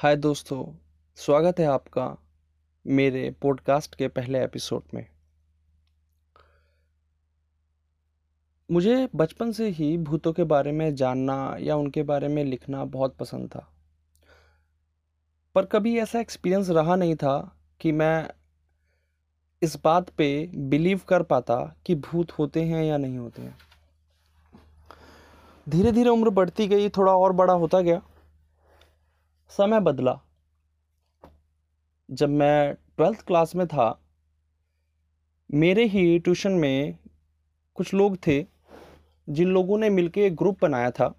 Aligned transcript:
हाय 0.00 0.16
दोस्तों, 0.16 0.76
स्वागत 1.16 1.60
है 1.60 1.66
आपका 1.66 2.16
मेरे 2.86 3.30
पॉडकास्ट 3.42 3.94
के 3.94 4.08
पहले 4.08 4.44
एपिसोड 4.44 4.82
में। 4.94 5.06
मुझे 8.70 9.08
बचपन 9.14 9.52
से 9.52 9.68
ही 9.68 9.98
भूतों 9.98 10.32
के 10.32 10.44
बारे 10.44 10.72
में 10.72 10.94
जानना 10.94 11.56
या 11.60 11.76
उनके 11.76 12.02
बारे 12.02 12.28
में 12.28 12.44
लिखना 12.44 12.84
बहुत 12.84 13.16
पसंद 13.16 13.48
था। 13.48 13.72
पर 15.54 15.64
कभी 15.64 15.98
ऐसा 15.98 16.20
एक्सपीरियंस 16.20 16.70
रहा 16.70 16.96
नहीं 16.96 17.16
था 17.16 17.56
कि 17.80 17.92
मैं 17.92 18.30
इस 19.62 19.78
बात 19.84 20.10
पे 20.10 20.50
बिलीव 20.54 21.00
कर 21.08 21.22
पाता 21.22 21.76
कि 21.86 21.94
भूत 21.94 22.32
होते 22.32 22.62
हैं 22.62 22.84
या 22.84 22.96
नहीं 22.96 23.18
होते 23.18 23.42
हैं। 23.42 23.58
धीरे 25.68 25.92
धीरे 25.92 26.10
उम्र 26.10 26.30
बढ़ती 26.30 26.68
गई, 26.68 26.88
थोड़ा 26.88 27.12
और 27.12 27.32
बड़ा 27.32 27.54
होता 27.54 27.80
गया। 27.80 28.02
समय 29.50 29.80
बदला। 29.80 30.20
जब 32.10 32.28
मैं 32.28 32.74
ट्वेल्थ 32.74 33.22
क्लास 33.26 33.54
में 33.54 33.66
था, 33.66 34.04
मेरे 35.50 35.84
ही 35.84 36.18
ट्यूशन 36.18 36.52
में 36.52 36.98
कुछ 37.74 37.94
लोग 37.94 38.16
थे, 38.26 38.46
जिन 39.28 39.48
लोगों 39.48 39.78
ने 39.78 39.90
मिलके 39.90 40.26
एक 40.26 40.36
ग्रुप 40.36 40.58
बनाया 40.62 40.90
था 40.90 41.14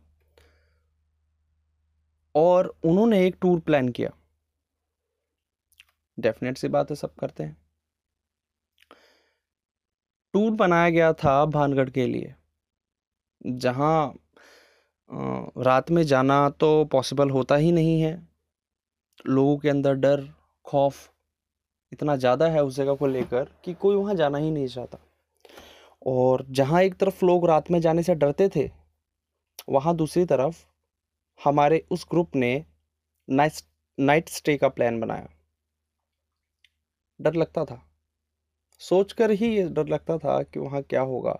और 2.35 2.67
उन्होंने 2.83 3.25
एक 3.27 3.37
टूर 3.41 3.59
प्लान 3.59 3.89
किया। 3.89 4.09
डेफिनेट 6.19 6.57
सी 6.57 6.67
बात 6.67 6.89
है, 6.89 6.95
सब 6.95 7.15
करते 7.15 7.43
हैं। 7.43 7.57
टूर 10.33 10.51
बनाया 10.51 10.89
गया 10.89 11.13
था 11.13 11.45
भानगढ़ 11.45 11.89
के 11.89 12.05
लिए, 12.05 12.35
जहाँ 13.45 14.13
रात 15.09 15.91
में 15.91 16.03
जाना 16.03 16.49
तो 16.49 16.85
पॉसिबल 16.85 17.29
होता 17.29 17.55
ही 17.55 17.71
नहीं 17.71 18.01
है। 18.01 18.13
लोगों 19.27 19.57
के 19.57 19.69
अंदर 19.69 19.93
डर, 19.93 20.27
खौफ 20.65 21.09
इतना 21.91 22.15
ज़्यादा 22.15 22.47
है 22.47 22.63
उस 22.63 22.75
जगह 22.75 22.95
को 22.95 23.07
लेकर 23.07 23.49
कि 23.65 23.73
कोई 23.73 23.95
वहाँ 23.95 24.15
जाना 24.15 24.37
ही 24.37 24.51
नहीं 24.51 24.67
चाहता। 24.67 24.97
और 26.07 26.45
जहाँ 26.49 26.81
एक 26.81 26.95
तरफ़ 26.95 27.25
लोग 27.25 27.47
रात 27.47 27.71
में 27.71 27.79
जाने 27.81 28.03
से 28.03 28.15
डरते 28.15 28.49
थे, 28.55 28.69
वहाँ 29.69 29.95
दूसरी 29.95 30.25
तरफ़ 30.25 30.63
हमारे 31.39 31.83
उस 31.91 32.05
ग्रुप 32.11 32.35
ने 32.35 32.53
नाइट 33.27 33.61
नाइट 33.97 34.29
स्टे 34.29 34.57
का 34.57 34.67
प्लान 34.69 34.99
बनाया। 34.99 35.27
डर 37.19 37.33
लगता 37.33 37.65
था। 37.65 37.81
सोचकर 38.81 39.31
ही 39.31 39.55
ये 39.55 39.63
डर 39.69 39.87
लगता 39.87 40.17
था 40.17 40.41
कि 40.43 40.59
वहाँ 40.59 40.81
क्या 40.81 41.01
होगा। 41.01 41.37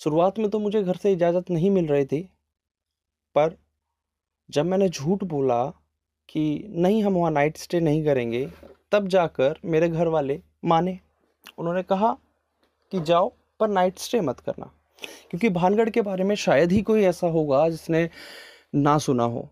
शुरुआत 0.00 0.38
में 0.38 0.48
तो 0.50 0.58
मुझे 0.58 0.82
घर 0.82 0.96
से 0.96 1.12
इजाज़त 1.12 1.50
नहीं 1.50 1.70
मिल 1.70 1.86
रही 1.86 2.04
थी, 2.04 2.20
पर 3.36 3.56
जब 4.48 4.66
मैंने 4.66 4.88
झूठ 4.88 5.24
बोला 5.24 5.64
कि 6.28 6.64
नहीं 6.68 7.02
हम 7.04 7.14
वहाँ 7.14 7.30
नाइट 7.30 7.56
स्टे 7.56 7.80
नहीं 7.80 8.04
करेंगे, 8.04 8.46
तब 8.92 9.08
जाकर 9.08 9.58
मेरे 9.64 9.88
घर 9.88 10.08
वाले 10.08 10.40
माने। 10.64 10.98
उन्होंने 11.58 11.82
कहा 11.82 12.12
कि 12.92 13.00
जाओ, 13.00 13.32
पर 13.60 13.68
नाइट 13.68 13.98
स्टे 13.98 14.20
मत 14.20 14.40
करना, 14.40 14.70
क्योंकि 15.30 15.48
भानगढ़ 15.50 15.90
के 15.90 16.02
बारे 16.02 16.24
में 16.24 16.34
शायद 16.36 16.72
ही 16.72 16.82
कोई 16.82 17.04
ऐसा 17.04 17.26
होगा 17.28 17.68
जिसने 17.68 18.08
ना 18.74 18.96
सुना 18.98 19.24
हो। 19.24 19.48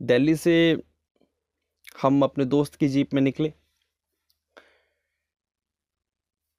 दिल्ली 0.00 0.34
से 0.36 0.82
हम 2.02 2.22
अपने 2.22 2.44
दोस्त 2.46 2.74
की 2.74 2.88
जीप 2.88 3.14
में 3.14 3.20
निकले। 3.22 3.52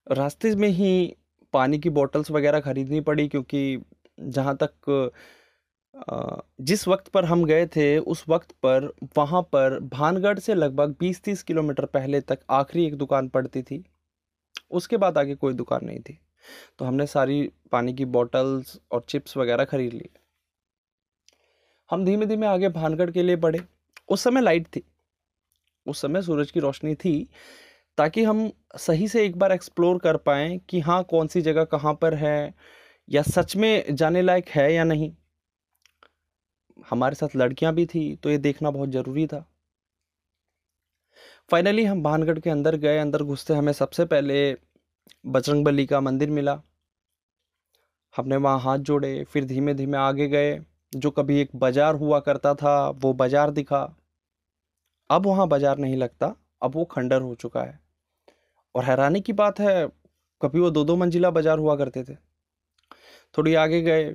रास्ते 0.08 0.56
में 0.56 0.68
ही 0.70 1.16
पानी 1.54 1.80
की 1.80 1.90
बॉटल्स 1.92 2.32
वगैरह 2.32 2.60
ख़रीदनी 2.60 3.02
पड़ी 3.02 3.28
क्योंकि 3.28 3.82
जहाँ 4.20 4.56
तक 4.64 5.12
जिस 6.62 6.88
वक्त 6.88 7.08
पर 7.08 7.26
हम 7.26 7.44
गए 7.46 7.66
थे, 7.68 7.98
उस 7.98 8.24
वक्त 8.30 8.52
पर 8.64 8.92
वहाँ 9.18 9.42
पर 9.54 9.80
भानगढ़ 9.84 10.40
से 10.40 10.56
लगभग 10.56 10.96
20-30 11.00 11.44
किलोमीटर 11.44 11.86
पहले 11.88 12.22
तक 12.22 12.40
आखिरी 12.52 12.86
एक 12.86 12.96
दुकान 12.98 13.28
पड़ती 13.30 13.62
थी। 13.64 13.84
उसके 14.72 14.98
बाद 14.98 15.18
आगे 15.18 15.36
कोई 15.36 15.54
दुकान 15.54 15.86
नहीं 15.86 16.00
थी। 16.00 16.18
तो 16.80 16.86
हमने 16.86 17.06
सारी 17.08 17.42
पानी 17.72 17.94
की 17.94 18.06
बॉटल्स 18.08 18.80
और 18.92 19.06
चिप्स 19.10 19.38
वगैरह 19.38 19.66
ख़रीद 19.66 19.94
ली 19.94 20.10
हम 21.90 22.06
धीमे 22.06 22.26
धीमे 22.26 22.48
आगे 22.48 22.70
भानगढ़ 22.72 23.12
के 23.12 23.24
लिए 23.24 23.36
बढ़े। 23.38 23.62
उस 24.10 24.24
समय 24.24 24.42
लाइट 24.42 24.68
थी। 24.68 24.84
उस 25.86 26.02
समय 26.02 26.22
सूरज 26.22 26.52
की 26.52 26.60
रोशनी 26.60 26.96
थी। 26.96 27.28
ताकि 27.98 28.24
हम 28.24 28.50
सही 28.78 29.08
से 29.08 29.26
एक 29.26 29.38
बार 29.40 29.52
एक्सप्लोर 29.52 29.98
कर 30.00 30.18
पाएँ 30.20 30.58
कि 30.70 30.80
हाँ 30.80 31.04
कौन 31.04 31.28
सी 31.28 31.42
जगह 31.42 31.64
कहाँ 31.66 31.94
पर 31.94 32.14
है 32.16 32.54
या 33.10 33.22
सच 33.24 33.56
में 33.56 33.96
जाने 33.96 34.22
लायक 34.22 34.50
है 34.50 34.74
या 34.74 34.84
नहीं। 34.84 35.12
हमारे 36.88 37.16
साथ 37.16 37.36
लड़कियाँ 37.36 37.74
भी 37.74 37.86
थी 37.86 38.16
तो 38.16 38.30
ये 38.30 38.38
देखना 38.38 38.72
बहुत 38.72 38.90
ज़रूरी 38.90 39.26
था। 39.28 39.46
फाइनली 41.50 41.84
हम 41.86 42.04
भानगढ़ 42.04 42.40
के 42.40 42.50
अंदर 42.50 42.76
गए, 42.76 42.98
अंदर 42.98 43.24
घुसते 43.24 43.54
हमें 43.54 43.72
सबसे 43.74 44.06
पहले 44.06 44.56
बजरंग 45.26 45.66
बली 45.66 45.86
का 45.86 46.00
मंदिर 46.02 46.30
मिला। 46.32 46.62
हमने 48.16 48.36
वहाँ 48.38 48.60
हाथ 48.60 48.78
जोड़े, 48.80 49.24
फिर 49.24 49.46
धीमे 49.46 49.74
धीमे 49.74 49.98
आगे 49.98 50.28
गए। 50.28 50.60
जो 50.94 51.12
कभी 51.12 51.40
एक 51.42 51.56
बाज़ार 51.56 51.96
हुआ 51.96 52.20
करता 52.20 52.54
था, 52.54 52.90
वो 52.90 53.14
बाज़ार 53.14 53.52
दिखा। 53.52 53.82
अब 55.10 55.26
वहाँ 55.26 55.48
बाज़ार 55.48 55.78
नहीं 55.78 55.98
लगता, 55.98 56.36
अब 56.64 56.76
वो 56.76 56.86
खंडर 56.86 57.22
हो 57.22 57.34
चुका 57.36 57.62
है। 57.62 57.80
और 58.76 58.84
हैरानी 58.84 59.22
की 59.22 59.34
बात 59.34 59.60
है, 59.60 59.88
कभी 60.42 60.60
वो 60.60 60.70
दो 60.72 60.84
दो 60.84 60.96
मंजिला 60.96 61.30
बाज़ार 61.32 61.60
हुआ 61.60 61.76
करते 61.76 62.04
थे। 62.04 62.16
थोड़ी 63.36 63.54
आगे 63.56 63.82
गए। 63.82 64.14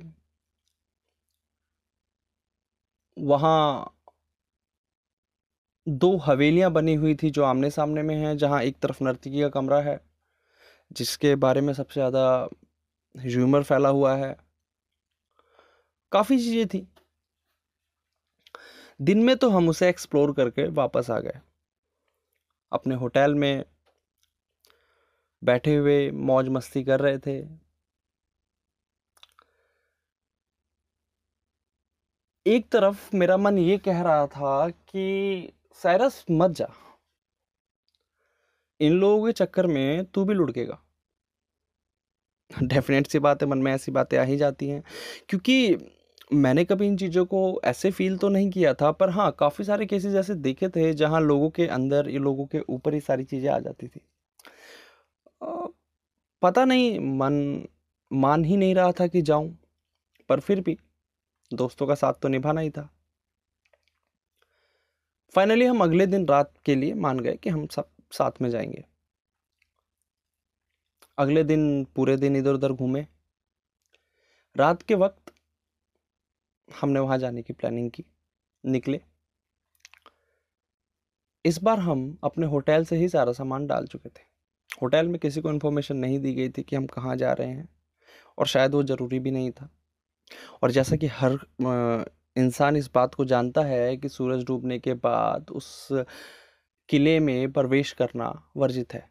वहाँ 3.17 3.57
दो 5.87 6.15
हवेलियाँ 6.17 6.71
बनी 6.71 6.93
हुई 6.95 7.13
थी 7.15 7.29
जो 7.29 7.43
आमने 7.43 7.69
सामने 7.69 8.01
में 8.03 8.15
हैं, 8.15 8.35
जहाँ 8.37 8.61
एक 8.63 8.77
तरफ़ 8.79 9.03
नर्तकी 9.03 9.41
का 9.41 9.49
कमरा 9.49 9.79
है, 9.81 9.99
जिसके 10.91 11.35
बारे 11.37 11.61
में 11.61 11.73
सबसे 11.73 11.99
ज़्यादा 11.99 12.25
ह्यूमर 13.15 13.63
फैला 13.63 13.89
हुआ 13.89 14.15
है। 14.15 14.35
काफ़ी 16.11 16.37
चीज़ें 16.37 16.67
थी। 16.67 16.87
दिन 18.99 19.23
में 19.23 19.35
तो 19.37 19.49
हम 19.49 19.69
उसे 19.69 19.89
एक्सप्लोर 19.89 20.33
करके 20.33 20.67
वापस 20.73 21.09
आ 21.11 21.19
गए। 21.19 21.39
अपने 22.71 22.95
होटल 22.95 23.35
में 23.35 23.63
बैठे 25.43 25.75
हुए 25.75 25.99
मौज 26.29 26.47
मस्ती 26.49 26.83
कर 26.83 26.99
रहे 26.99 27.17
थे। 27.17 27.39
एक 32.45 32.67
तरफ़ 32.71 33.15
मेरा 33.15 33.37
मन 33.37 33.57
ये 33.57 33.77
कह 33.79 34.01
रहा 34.01 34.25
था 34.27 34.67
कि 34.69 35.53
साइरस 35.81 36.23
मत 36.31 36.51
जा। 36.51 36.67
इन 38.79 38.93
लोगों 38.93 39.25
के 39.25 39.31
चक्कर 39.33 39.67
में 39.67 40.05
तू 40.05 40.23
भी 40.25 40.33
लुढ़केगा। 40.33 40.81
डेफिनेट 42.51 43.07
सी 43.07 43.19
बात 43.19 43.41
है 43.43 43.47
मन 43.49 43.57
में 43.57 43.71
ऐसी 43.73 43.91
बातें 43.91 44.17
आ 44.17 44.23
ही 44.23 44.37
जाती 44.37 44.67
हैं। 44.69 44.83
क्योंकि 45.29 45.77
मैंने 46.35 46.63
कभी 46.65 46.87
इन 46.87 46.95
चीज़ों 46.97 47.25
को 47.25 47.41
ऐसे 47.65 47.91
फील 47.91 48.17
तो 48.17 48.29
नहीं 48.29 48.49
किया 48.49 48.73
था, 48.73 48.91
पर 48.91 49.09
हाँ 49.09 49.31
काफ़ी 49.39 49.65
सारे 49.65 49.85
केसेस 49.85 50.15
ऐसे 50.15 50.35
देखे 50.41 50.69
थे 50.69 50.93
जहाँ 50.95 51.21
लोगों 51.21 51.49
के 51.49 51.67
अंदर, 51.69 52.09
ये 52.09 52.19
लोगों 52.19 52.45
के 52.47 52.59
ऊपर 52.69 52.93
ही 52.93 52.99
सारी 53.01 53.23
चीज़ें 53.25 53.49
आ 53.49 53.59
जाती 53.59 53.87
थी। 53.87 54.01
पता 56.41 56.65
नहीं, 56.65 56.99
मन, 56.99 57.67
मान 58.13 58.45
ही 58.45 58.57
नहीं 58.57 58.75
रहा 58.75 58.91
था 58.91 59.07
कि 59.07 59.21
जाऊँ, 59.21 59.57
पर 60.29 60.39
फिर 60.39 60.61
भी 60.61 60.77
दोस्तों 61.53 61.87
का 61.87 61.95
साथ 61.95 62.13
तो 62.13 62.27
निभाना 62.27 62.61
ही 62.61 62.69
था। 62.69 62.89
फाइनली 65.35 65.65
हम 65.65 65.83
अगले 65.83 66.07
दिन 66.07 66.25
रात 66.25 66.53
के 66.65 66.75
लिए 66.75 66.93
मान 66.93 67.19
गए 67.19 67.35
कि 67.35 67.49
हम 67.49 67.67
सब 67.67 67.89
साथ 68.11 68.31
में 68.41 68.49
जाएँगे। 68.49 68.85
अगले 71.17 71.43
दिन 71.43 71.85
पूरे 71.85 72.17
दिन 72.17 72.35
इधर 72.35 72.53
उधर 72.53 72.71
घूमे। 72.71 73.07
रात 74.57 74.81
के 74.81 74.95
वक्त 74.95 75.33
हमने 76.81 76.99
वहाँ 76.99 77.17
जाने 77.17 77.41
की 77.41 77.53
प्लानिंग 77.53 77.91
की, 77.91 78.05
निकले। 78.65 79.01
इस 81.45 81.57
बार 81.63 81.79
हम 81.79 82.17
अपने 82.23 82.45
होटल 82.45 82.85
से 82.85 82.95
ही 82.95 83.09
सारा 83.09 83.33
सामान 83.33 83.67
डाल 83.67 83.87
चुके 83.87 84.09
थे। 84.09 84.30
होटल 84.71 85.07
में 85.07 85.19
किसी 85.19 85.41
को 85.41 85.49
इन्फॉर्मेशन 85.51 85.97
नहीं 85.97 86.19
दी 86.19 86.33
गई 86.33 86.49
थी 86.49 86.63
कि 86.63 86.75
हम 86.75 86.85
कहाँ 86.87 87.15
जा 87.17 87.31
रहे 87.33 87.47
हैं, 87.47 87.67
और 88.37 88.47
शायद 88.47 88.73
वो 88.75 88.83
ज़रूरी 88.83 89.19
भी 89.19 89.31
नहीं 89.31 89.51
था। 89.51 89.69
और 90.63 90.71
जैसा 90.71 90.95
कि 90.95 91.07
हर 91.09 91.37
इंसान 92.35 92.75
इस 92.77 92.89
बात 92.95 93.15
को 93.15 93.25
जानता 93.25 93.61
है 93.63 93.95
कि 93.97 94.09
सूरज 94.09 94.43
डूबने 94.45 94.79
के 94.79 94.93
बाद 94.95 95.49
उस 95.51 95.87
किले 96.89 97.19
में 97.19 97.51
प्रवेश 97.53 97.91
करना 97.93 98.31
वर्जित 98.57 98.93
है, 98.93 99.09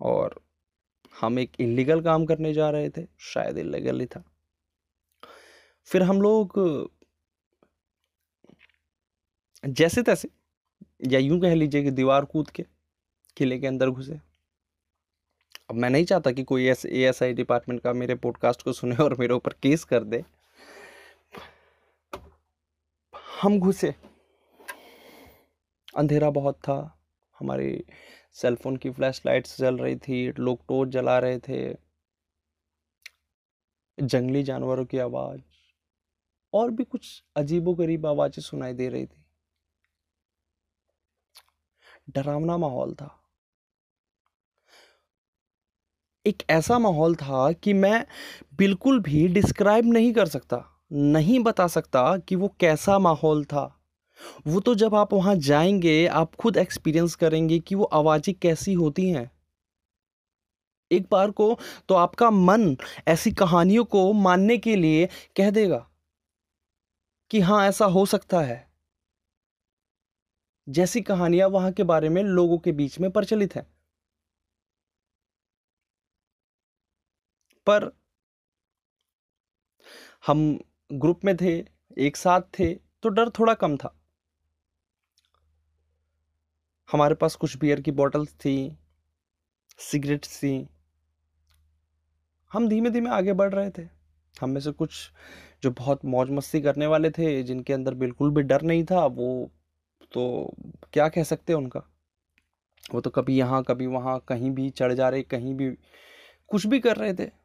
और 0.00 0.40
हम 1.14 1.38
एक 1.38 1.60
इलीगल 1.60 2.00
काम 2.02 2.24
करने 2.26 2.52
जा 2.54 2.70
रहे 2.70 2.90
थे, 2.90 3.06
शायद 3.24 3.58
इलीगल 3.58 4.00
ही 4.00 4.06
था। 4.06 4.22
फिर 5.88 6.02
हम 6.02 6.20
लोग 6.22 6.58
जैसे 9.64 10.02
तैसे, 10.02 10.28
या 11.04 11.18
यूँ 11.18 11.40
कह 11.40 11.54
लीजिए 11.54 11.82
कि 11.84 11.90
दीवार 11.92 12.24
कूद 12.26 12.50
के 12.50 12.64
किले 13.36 13.58
के 13.58 13.66
अंदर 13.66 13.90
घुसे। 13.90 14.18
अब 15.70 15.76
मैं 15.76 15.90
नहीं 15.90 16.04
चाहता 16.04 16.32
कि 16.32 16.44
कोई 16.44 16.68
ए 16.68 16.74
एस 16.86 17.22
आई 17.22 17.32
डिपार्टमेंट 17.32 17.80
का 17.80 17.92
मेरे 17.92 18.14
पॉडकास्ट 18.14 18.62
को 18.62 18.72
सुने 18.72 18.96
और 18.96 19.18
मेरे 19.18 19.34
ऊपर 19.34 19.52
केस 19.52 19.84
कर 19.84 20.04
दे। 20.04 20.24
हम 23.42 23.60
घुसे। 23.60 23.94
अंधेरा 25.96 26.30
बहुत 26.30 26.54
था। 26.54 27.04
हमारी 27.38 27.84
सेलफोन 28.32 28.76
की 28.76 28.90
फ्लैश 28.90 29.22
लाइट्स 29.26 29.58
जल 29.58 29.78
रही 29.78 29.96
थी, 29.96 30.32
लोग 30.32 30.66
टोर्च 30.68 30.90
जला 30.90 31.18
रहे 31.18 31.38
थे। 31.38 31.76
जंगली 34.02 34.42
जानवरों 34.42 34.84
की 34.84 34.98
आवाज़। 34.98 35.40
और 36.54 36.70
भी 36.70 36.84
कुछ 36.84 37.24
अजीबो 37.36 37.74
गरीब 37.74 38.06
आवाज़ें 38.06 38.42
सुनाई 38.42 38.72
दे 38.72 38.88
रही 38.88 39.06
थी। 39.06 39.24
डरावना 42.10 42.56
माहौल 42.56 42.94
था। 42.94 43.19
एक 46.26 46.42
ऐसा 46.50 46.78
माहौल 46.78 47.14
था 47.14 47.50
कि 47.52 47.72
मैं 47.72 48.04
बिल्कुल 48.58 49.00
भी 49.00 49.26
डिस्क्राइब 49.28 49.92
नहीं 49.92 50.12
कर 50.12 50.26
सकता, 50.26 50.64
नहीं 50.92 51.38
बता 51.40 51.66
सकता 51.66 52.16
कि 52.18 52.36
वो 52.36 52.48
कैसा 52.60 52.98
माहौल 52.98 53.44
था। 53.44 53.64
वो 54.46 54.60
तो 54.60 54.74
जब 54.74 54.94
आप 54.94 55.14
वहाँ 55.14 55.36
जाएँगे, 55.36 56.06
आप 56.06 56.34
खुद 56.34 56.56
एक्सपीरियंस 56.56 57.14
करेंगे 57.14 57.58
कि 57.58 57.74
वो 57.74 57.84
आवाज़ें 57.84 58.34
कैसी 58.42 58.72
होती 58.74 59.10
हैं। 59.10 59.30
एक 60.90 61.06
बार 61.12 61.30
को 61.30 61.58
तो 61.88 61.94
आपका 61.94 62.30
मन 62.30 62.76
ऐसी 63.08 63.30
कहानियों 63.32 63.84
को 63.84 64.12
मानने 64.12 64.56
के 64.58 64.76
लिए 64.76 65.08
कह 65.36 65.50
देगा 65.50 65.86
कि 67.30 67.40
हाँ 67.40 67.64
ऐसा 67.68 67.84
हो 67.86 68.04
सकता 68.06 68.40
है। 68.40 68.70
जैसी 70.66 71.00
कहानियाँ 71.00 71.48
वहाँ 71.48 71.72
के 71.72 71.82
बारे 71.82 72.08
में 72.08 72.22
लोगों 72.22 72.58
के 72.58 72.72
बीच 72.72 72.98
में 73.00 73.10
प्रचलित 73.10 73.54
है। 73.56 73.66
पर 77.66 77.90
हम 80.26 80.60
ग्रुप 80.92 81.24
में 81.24 81.36
थे, 81.36 81.64
एक 81.98 82.16
साथ 82.16 82.40
थे 82.58 82.74
तो 82.74 83.08
डर 83.08 83.30
थोड़ा 83.30 83.54
कम 83.54 83.76
था। 83.76 83.94
हमारे 86.88 87.14
पास 87.14 87.34
कुछ 87.34 87.56
बियर 87.56 87.80
की 87.80 87.90
बॉटल्स 87.90 88.34
थी 88.34 88.76
सिगरेट्स 89.78 90.38
थी। 90.38 90.68
हम 92.52 92.68
धीमे 92.68 92.90
धीमे 92.90 93.10
आगे 93.10 93.32
बढ़ 93.32 93.54
रहे 93.54 93.70
थे। 93.70 93.88
हम 94.40 94.50
में 94.50 94.60
से 94.60 94.72
कुछ 94.72 95.10
जो 95.62 95.70
बहुत 95.70 96.04
मौज 96.04 96.30
मस्ती 96.30 96.60
करने 96.60 96.86
वाले 96.86 97.10
थे, 97.10 97.42
जिनके 97.42 97.72
अंदर 97.72 97.94
बिल्कुल 97.94 98.30
भी 98.30 98.42
डर 98.42 98.62
नहीं 98.62 98.84
था, 98.84 99.06
वो 99.06 99.50
तो 100.12 100.54
क्या 100.92 101.08
कह 101.08 101.22
सकते 101.22 101.52
उनका? 101.52 101.82
वो 102.94 103.00
तो 103.00 103.10
कभी 103.10 103.38
यहाँ, 103.38 103.62
कभी 103.62 103.86
वहाँ, 103.86 104.18
कहीं 104.28 104.50
भी 104.50 104.70
चढ़ 104.70 104.92
जा 104.92 105.08
रहे, 105.08 105.22
कहीं 105.22 105.54
भी 105.54 105.70
कुछ 106.48 106.66
भी 106.66 106.80
कर 106.80 106.96
रहे 106.96 107.14
थे। 107.14 107.39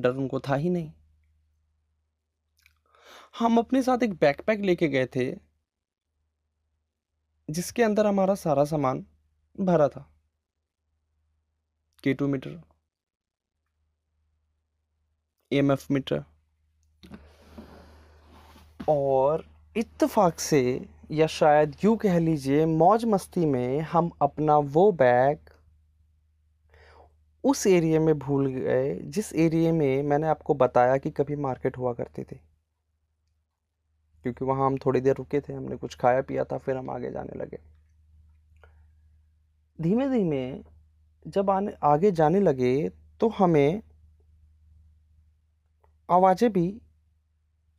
डर 0.00 0.10
उनको 0.12 0.40
था 0.40 0.54
ही 0.54 0.70
नहीं। 0.70 0.92
हम 3.38 3.58
अपने 3.58 3.82
साथ 3.82 4.02
एक 4.02 4.14
बैकपैक 4.14 4.60
लेके 4.60 4.88
गए 4.88 5.06
थे, 5.06 5.30
जिसके 7.48 7.82
अंदर 7.82 8.06
हमारा 8.06 8.34
सारा 8.36 8.64
सामान 8.64 9.04
भरा 9.58 9.88
था। 9.88 10.06
K 12.04 12.14
two 12.14 12.28
meter 12.28 12.60
M 15.52 15.72
F 15.72 15.86
meter 15.92 16.24
और 18.88 19.44
इत्तेफाक 19.76 20.40
से 20.40 20.62
या 21.10 21.26
शायद 21.26 21.76
यूँ 21.84 21.96
कह 21.96 22.18
लीजिए 22.18 22.66
मौज 22.66 23.04
मस्ती 23.04 23.46
में 23.46 23.80
हम 23.82 24.10
अपना 24.22 24.56
वो 24.68 24.90
बैग 24.92 25.49
उस 27.44 27.66
एरिया 27.66 28.00
में 28.00 28.18
भूल 28.18 28.46
गए, 28.46 28.94
जिस 28.94 29.32
एरिया 29.32 29.72
में 29.72 30.02
मैंने 30.02 30.26
आपको 30.26 30.54
बताया 30.54 30.96
कि 30.96 31.10
कभी 31.10 31.36
मार्केट 31.36 31.78
हुआ 31.78 31.92
करती 31.92 32.24
थी। 32.24 32.40
क्योंकि 34.22 34.44
वहाँ 34.44 34.66
हम 34.66 34.78
थोड़ी 34.78 35.00
देर 35.00 35.16
रुके 35.16 35.40
थे, 35.40 35.52
हमने 35.52 35.76
कुछ 35.76 35.96
खाया 35.96 36.22
पिया 36.22 36.44
था, 36.44 36.58
फिर 36.58 36.76
हम 36.76 36.90
आगे 36.90 37.10
जाने 37.10 37.38
लगे। 37.38 37.58
धीमे 39.80 40.08
धीमे 40.08 40.64
जब 41.26 41.50
आने, 41.50 41.72
आगे 41.82 42.10
जाने 42.10 42.40
लगे 42.40 42.88
तो 43.20 43.28
हमें 43.28 43.82
आवाज़ें 46.10 46.52
भी 46.52 46.80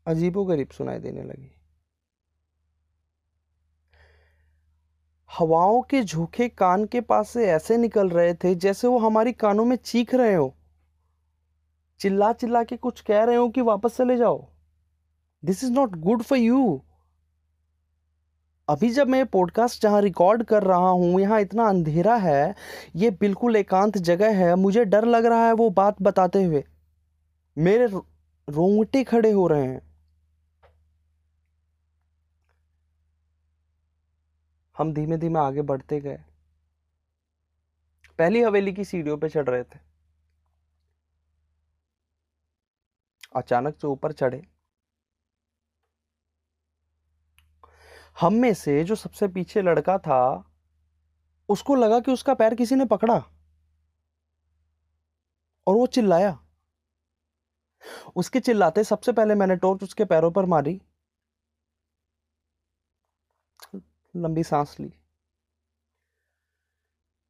अजीबोगरीब 0.05 0.69
सुनाई 0.69 0.99
देने 0.99 1.23
लगी। 1.23 1.60
हवाओं 5.39 5.81
के 5.81 6.01
झोंके 6.03 6.47
कान 6.49 6.85
के 6.85 7.01
पास 7.01 7.29
से 7.29 7.47
ऐसे 7.47 7.77
निकल 7.77 8.09
रहे 8.09 8.33
थे 8.33 8.55
जैसे 8.55 8.87
वो 8.87 8.97
हमारी 8.99 9.31
कानों 9.33 9.65
में 9.65 9.75
चीख 9.75 10.15
रहे 10.15 10.33
हो। 10.35 10.53
चिल्ला 11.99 12.31
चिल्ला 12.33 12.63
के 12.63 12.77
कुछ 12.77 13.01
कह 13.01 13.23
रहे 13.23 13.35
हो 13.35 13.49
कि 13.49 13.61
वापस 13.61 13.97
चले 13.97 14.17
जाओ। 14.17 14.47
This 15.45 15.63
is 15.63 15.71
not 15.71 15.95
good 15.95 16.21
for 16.21 16.37
you 16.37 16.81
अभी 18.67 18.89
जब 18.89 19.07
मैं 19.07 19.25
पॉडकास्ट 19.25 19.81
जहाँ 19.83 20.01
रिकॉर्ड 20.01 20.43
कर 20.43 20.63
रहा 20.63 20.89
हूँ, 20.89 21.19
यहाँ 21.21 21.39
इतना 21.41 21.67
अंधेरा 21.67 22.15
है, 22.15 22.55
ये 22.95 23.09
बिल्कुल 23.11 23.55
एकांत 23.55 23.97
जगह 23.97 24.37
है, 24.37 24.55
मुझे 24.55 24.85
डर 24.85 25.05
लग 25.05 25.25
रहा 25.25 25.45
है 25.47 25.53
वो 25.53 25.69
बात 25.69 26.01
बताते 26.01 26.43
हुए। 26.43 26.63
मेरे 27.57 27.87
रोंगटे 27.87 29.03
खड़े 29.03 29.31
हो 29.31 29.47
रहे 29.47 29.65
हैं। 29.65 29.90
हम 34.77 34.93
धीमे 34.93 35.17
धीमे 35.17 35.39
आगे 35.39 35.61
बढ़ते 35.61 35.99
गए। 35.99 36.23
पहली 38.19 38.41
हवेली 38.41 38.73
की 38.73 38.85
सीढ़ियों 38.85 39.17
पे 39.17 39.29
चढ़ 39.29 39.49
रहे 39.49 39.63
थे। 39.63 39.79
अचानक 43.35 43.75
से 43.75 43.87
ऊपर 43.87 44.11
चढ़े। 44.11 44.47
हम 48.19 48.33
में 48.33 48.53
से 48.53 48.83
जो 48.83 48.95
सबसे 48.95 49.27
पीछे 49.27 49.61
लड़का 49.61 49.97
था, 49.97 50.51
उसको 51.49 51.75
लगा 51.75 51.99
कि 51.99 52.11
उसका 52.11 52.33
पैर 52.33 52.55
किसी 52.55 52.75
ने 52.75 52.85
पकड़ा 52.85 53.15
और 55.67 55.75
वो 55.75 55.87
चिल्लाया। 55.87 56.39
उसके 58.15 58.39
चिल्लाते 58.39 58.83
सबसे 58.83 59.11
पहले 59.11 59.35
मैंने 59.35 59.55
टॉर्च 59.55 59.83
उसके 59.83 60.05
पैरों 60.05 60.31
पर 60.31 60.45
मारी। 60.45 60.81
लंबी 64.15 64.43
सांस 64.43 64.75
ली। 64.79 64.91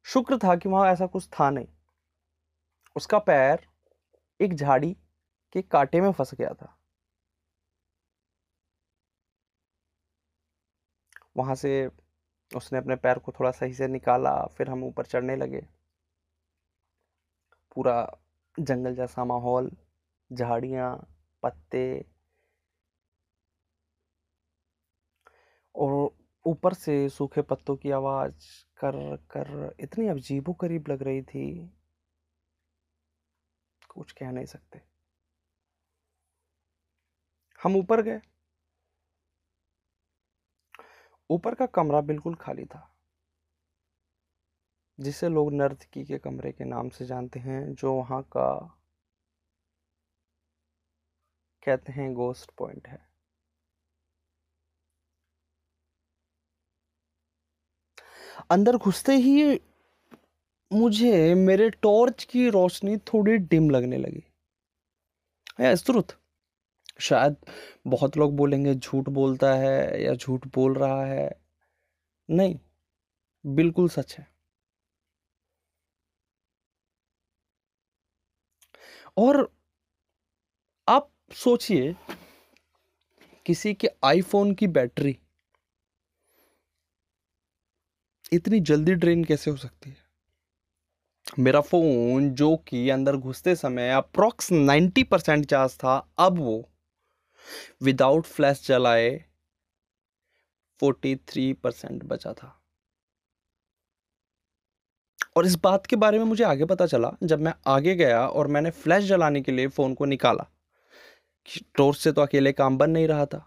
शुक्र 0.04 0.38
था 0.38 0.56
कि 0.56 0.68
वहाँ 0.68 0.92
ऐसा 0.92 1.06
कुछ 1.06 1.28
था 1.28 1.50
नहीं। 1.50 1.66
उसका 2.96 3.18
पैर 3.18 3.66
एक 4.40 4.54
झाड़ी 4.54 4.92
के 5.52 5.62
कांटे 5.62 6.00
में 6.00 6.12
फंस 6.12 6.34
गया 6.34 6.54
था। 6.54 6.76
वहाँ 11.36 11.54
से 11.54 11.90
उसने 12.50 12.78
अपने 12.78 12.96
पैर 12.96 13.18
को 13.18 13.32
थोड़ा 13.32 13.50
सही 13.50 13.74
से 13.74 13.88
निकाला, 13.88 14.46
फिर 14.46 14.70
हम 14.70 14.84
ऊपर 14.84 15.06
चढ़ने 15.06 15.36
लगे। 15.36 15.66
पूरा 17.74 17.94
जंगल 18.58 18.94
जैसा 18.94 19.24
माहौल, 19.24 19.70
झाड़ियाँ, 20.30 21.08
पत्ते 21.42 22.04
और 25.74 26.10
ऊपर 26.52 26.74
से 26.74 27.08
सूखे 27.08 27.42
पत्तों 27.42 27.76
की 27.76 27.90
आवाज़ 27.90 28.46
कर 28.76 29.16
कर 29.30 29.74
इतनी 29.80 30.08
अजीबो 30.08 30.52
करीब 30.54 30.88
लग 30.88 31.02
रही 31.02 31.22
थी। 31.22 31.44
कुछ 33.90 34.12
कह 34.12 34.30
नहीं 34.30 34.46
सकते। 34.46 34.80
हम 37.60 37.76
ऊपर 37.76 38.02
गए। 38.02 38.20
ऊपर 41.30 41.54
का 41.54 41.66
कमरा 41.66 42.00
बिल्कुल 42.00 42.34
खाली 42.34 42.64
था, 42.64 42.88
जिसे 44.98 45.28
लोग 45.28 45.52
नर्तकी 45.52 46.04
के 46.04 46.18
कमरे 46.18 46.52
के 46.52 46.64
नाम 46.64 46.88
से 46.88 47.04
जानते 47.06 47.40
हैं, 47.40 47.74
जो 47.74 47.94
वहाँ 47.94 48.22
का, 48.22 48.48
कहते 51.62 51.92
हैं 51.92 52.12
गोस्ट 52.14 52.50
पॉइंट 52.50 52.88
है। 52.88 53.11
अंदर 58.52 58.76
घुसते 58.76 59.12
ही 59.16 59.60
मुझे, 60.70 61.34
मेरे 61.34 61.68
टॉर्च 61.70 62.24
की 62.24 62.48
रोशनी 62.50 62.96
थोड़ी 63.08 63.36
डिम 63.36 63.70
लगने 63.70 63.96
लगी। 63.98 64.22
स्तुत 65.76 66.12
शायद 67.00 67.36
बहुत 67.86 68.16
लोग 68.16 68.36
बोलेंगे 68.36 68.74
झूठ 68.74 69.08
बोलता 69.08 69.54
है 69.54 70.02
या 70.04 70.14
झूठ 70.14 70.46
बोल 70.54 70.74
रहा 70.74 71.04
है। 71.06 71.30
नहीं, 72.28 72.58
बिल्कुल 73.44 73.88
सच 73.88 74.14
है। 74.18 74.26
और 79.16 79.48
आप 80.88 81.10
सोचिए, 81.34 81.94
किसी 83.46 83.74
के 83.74 83.88
आईफोन 84.04 84.54
की 84.54 84.66
बैटरी 84.68 85.18
इतनी 88.32 88.60
जल्दी 88.60 88.94
ड्रेन 88.94 89.24
कैसे 89.24 89.50
हो 89.50 89.56
सकती 89.56 89.90
है? 89.90 89.96
मेरा 91.38 91.60
फ़ोन 91.60 92.30
जो 92.30 92.56
कि 92.56 92.88
अंदर 92.90 93.16
घुसते 93.16 93.54
समय 93.56 93.90
अप्रॉक्स 93.90 94.50
नाइन्टी 94.52 95.02
परसेंट 95.04 95.46
चार्ज 95.46 95.74
था, 95.74 95.96
अब 96.18 96.38
वो 96.38 96.68
विदाउट 97.82 98.24
फ्लैश 98.24 98.66
जलाए 98.66 99.24
फोर्टी 100.80 101.14
थ्री 101.16 101.52
परसेंट 101.52 102.04
बचा 102.04 102.32
था। 102.32 102.58
और 105.36 105.46
इस 105.46 105.54
बात 105.54 105.86
के 105.86 105.96
बारे 105.96 106.18
में 106.18 106.24
मुझे 106.24 106.44
आगे 106.44 106.64
पता 106.64 106.86
चला, 106.86 107.12
जब 107.22 107.40
मैं 107.40 107.54
आगे 107.66 107.94
गया 107.94 108.26
और 108.26 108.46
मैंने 108.46 108.70
फ्लैश 108.70 109.04
जलाने 109.04 109.40
के 109.40 109.52
लिए 109.52 109.66
फ़ोन 109.68 109.94
को 109.94 110.04
निकाला 110.04 110.46
टॉर्च 111.76 111.98
से 111.98 112.12
तो 112.12 112.22
अकेले 112.22 112.52
काम 112.52 112.78
बन 112.78 112.90
नहीं 112.90 113.08
रहा 113.08 113.26
था। 113.26 113.46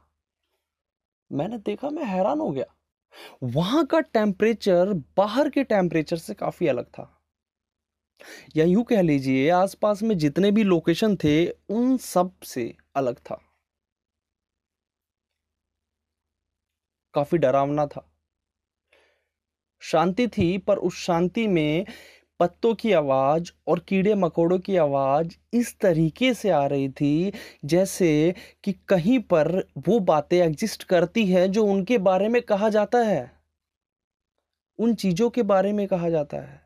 मैंने 1.31 1.57
देखा 1.57 1.89
मैं 1.89 2.03
हैरान 2.03 2.39
हो 2.39 2.51
गया। 2.51 2.74
वहाँ 3.43 3.85
का 3.85 3.99
टेम्परेचर 3.99 4.93
बाहर 5.17 5.49
के 5.49 5.63
टेम्परेचर 5.63 6.17
से 6.17 6.33
काफ़ी 6.33 6.67
अलग 6.67 6.85
था। 6.85 7.21
या 8.55 8.65
यूँ 8.65 8.83
कह 8.83 9.01
लीजिए, 9.01 9.49
आसपास 9.49 10.03
में 10.03 10.17
जितने 10.17 10.51
भी 10.51 10.63
लोकेशन 10.63 11.15
थे, 11.15 11.49
उन 11.49 11.97
सबसे 11.97 12.75
अलग 12.95 13.17
था। 13.17 13.41
काफ़ी 17.13 17.37
डरावना 17.37 17.85
था। 17.85 18.11
शांति 19.81 20.27
थी, 20.27 20.57
पर 20.57 20.77
उस 20.77 20.95
शांति 20.95 21.47
में 21.47 21.85
पत्तों 22.39 22.75
की 22.75 22.91
आवाज़ 22.91 23.51
और 23.67 23.79
कीड़े 23.79 24.15
मकोड़ों 24.15 24.59
की 24.59 24.77
आवाज़ 24.77 25.35
इस 25.53 25.79
तरीके 25.79 26.33
से 26.33 26.49
आ 26.49 26.65
रही 26.65 26.89
थी, 26.89 27.33
जैसे 27.65 28.35
कि 28.63 28.73
कहीं 28.73 29.19
पर 29.19 29.67
वो 29.77 29.99
बातें 29.99 30.37
एग्जिस्ट 30.37 30.83
करती 30.83 31.25
हैं 31.25 31.51
जो 31.51 31.65
उनके 31.65 31.97
बारे 31.97 32.29
में 32.29 32.41
कहा 32.41 32.69
जाता 32.69 32.97
है। 32.97 33.31
उन 34.79 34.95
चीज़ों 34.95 35.29
के 35.29 35.43
बारे 35.43 35.73
में 35.73 35.87
कहा 35.87 36.09
जाता 36.09 36.37
है। 36.37 36.61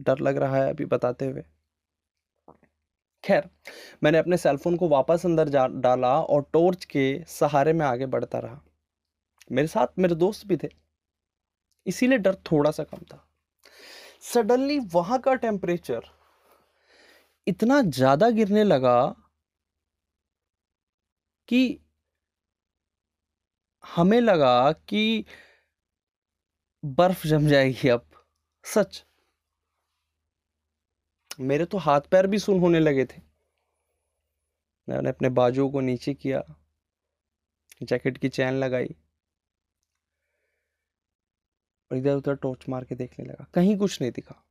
डर 0.00 0.18
लग 0.18 0.36
रहा 0.36 0.56
है 0.56 0.70
अभी 0.70 0.84
बताते 0.84 1.26
हुए। 1.26 1.42
खैर, 3.24 3.50
मैंने 4.04 4.18
अपने 4.18 4.36
सेलफोन 4.36 4.76
को 4.76 4.88
वापस 4.88 5.22
अंदर 5.26 5.48
जा, 5.48 5.66
डाला 5.66 6.22
और 6.22 6.46
टॉर्च 6.52 6.84
के 6.84 7.24
सहारे 7.28 7.72
में 7.72 7.86
आगे 7.86 8.06
बढ़ता 8.06 8.38
रहा। 8.38 8.60
मेरे 9.52 9.68
साथ 9.68 9.98
मेरे 9.98 10.14
दोस्त 10.14 10.46
भी 10.46 10.56
थे। 10.56 10.81
इसीलिए 11.86 12.18
डर 12.18 12.34
थोड़ा 12.50 12.70
सा 12.70 12.84
कम 12.84 13.04
था। 13.04 13.24
सडनली 14.24 14.78
वहाँ 14.92 15.18
का 15.20 15.34
टेम्परेचर 15.36 16.10
इतना 17.46 17.80
ज़्यादा 17.82 18.28
गिरने 18.30 18.64
लगा 18.64 18.98
कि 21.48 21.62
हमें 23.84 24.20
लगा 24.20 24.70
कि 24.72 25.24
बर्फ़ 26.82 27.26
जम 27.26 27.46
जाएगी 27.48 27.88
अब, 27.88 28.04
सच। 28.64 29.04
मेरे 31.40 31.64
तो 31.64 31.78
हाथ 31.78 32.00
पैर 32.10 32.26
भी 32.26 32.38
सुन 32.38 32.58
होने 32.60 32.80
लगे 32.80 33.04
थे। 33.04 33.20
मैंने 34.88 35.08
अपने 35.08 35.28
बाजू 35.30 35.68
को 35.68 35.80
नीचे 35.80 36.14
किया, 36.14 36.42
जैकेट 37.82 38.18
की 38.18 38.28
चैन 38.30 38.54
लगाई 38.54 38.94
और 41.92 41.98
इधर 41.98 42.16
उधर 42.16 42.34
टॉर्च 42.34 42.68
मार 42.68 42.84
के 42.84 42.94
देखने 42.94 43.24
लगा। 43.24 43.46
कहीं 43.54 43.78
कुछ 43.78 44.00
नहीं 44.00 44.12
दिखा। 44.12 44.44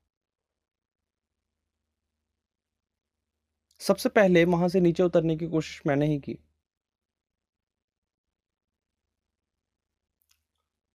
सबसे 3.80 4.10
पहले 4.10 4.46
वहाँ 4.46 4.70
से 4.70 4.80
नीचे 4.80 5.04
उतरने 5.04 5.38
की 5.38 5.48
कोशिश 5.48 5.82
मैंने 5.88 6.06
ही 6.06 6.20
की। 6.20 6.40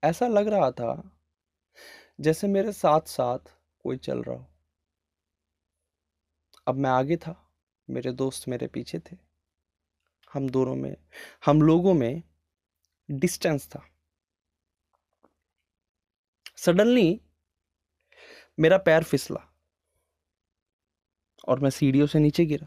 ऐसा 0.05 0.27
लग 0.29 0.49
रहा 0.49 0.71
था 0.71 1.19
जैसे 2.21 2.47
मेरे 2.47 2.73
साथ 2.73 3.01
साथ 3.01 3.39
कोई 3.81 3.97
चल 3.97 4.23
रहा 4.23 4.37
हो। 4.37 4.47
अब 6.67 6.75
मैं 6.75 6.91
आगे 6.91 7.17
था, 7.17 7.53
मेरे 7.91 8.13
दोस्त 8.13 8.49
मेरे 8.49 8.67
पीछे 8.67 8.99
थे। 8.99 9.17
हम 10.33 10.51
दोनों 10.51 10.75
में, 10.75 10.97
हम 11.47 11.63
लोगों 11.63 11.95
में 11.95 12.23
डिस्टेंस 13.11 13.69
था। 13.69 13.96
सडनली 16.67 17.09
मेरा 18.59 18.79
पैर 18.79 19.03
फिसला 19.05 19.41
और 21.49 21.61
मैं 21.61 21.71
सीढ़ियों 21.71 22.07
से 22.07 22.19
नीचे 22.19 22.45
गिरा। 22.47 22.67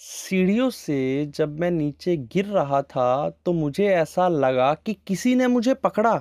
सीढ़ियों 0.00 0.68
से 0.70 1.26
जब 1.28 1.58
मैं 1.60 1.70
नीचे 1.70 2.16
गिर 2.16 2.46
रहा 2.46 2.80
था 2.84 3.08
तो 3.46 3.52
मुझे 3.52 3.86
ऐसा 3.88 4.28
लगा 4.28 4.72
कि 4.76 4.94
किसी 5.06 5.34
ने 5.34 5.46
मुझे 5.46 5.74
पकड़ा, 5.76 6.14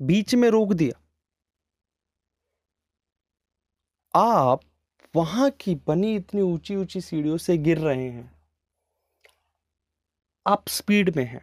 बीच 0.00 0.34
में 0.34 0.48
रोक 0.50 0.72
दिया। 0.72 1.00
आप 4.14 4.60
वहाँ 5.14 5.50
की 5.60 5.74
बनी 5.88 6.14
इतनी 6.16 6.40
ऊँची 6.42 6.76
ऊँची 6.76 7.00
सीढ़ियों 7.00 7.36
से 7.38 7.56
गिर 7.58 7.78
रहे 7.78 8.08
हैं। 8.08 8.37
आप 10.48 10.68
स्पीड 10.68 11.16
में 11.16 11.24
हैं। 11.24 11.40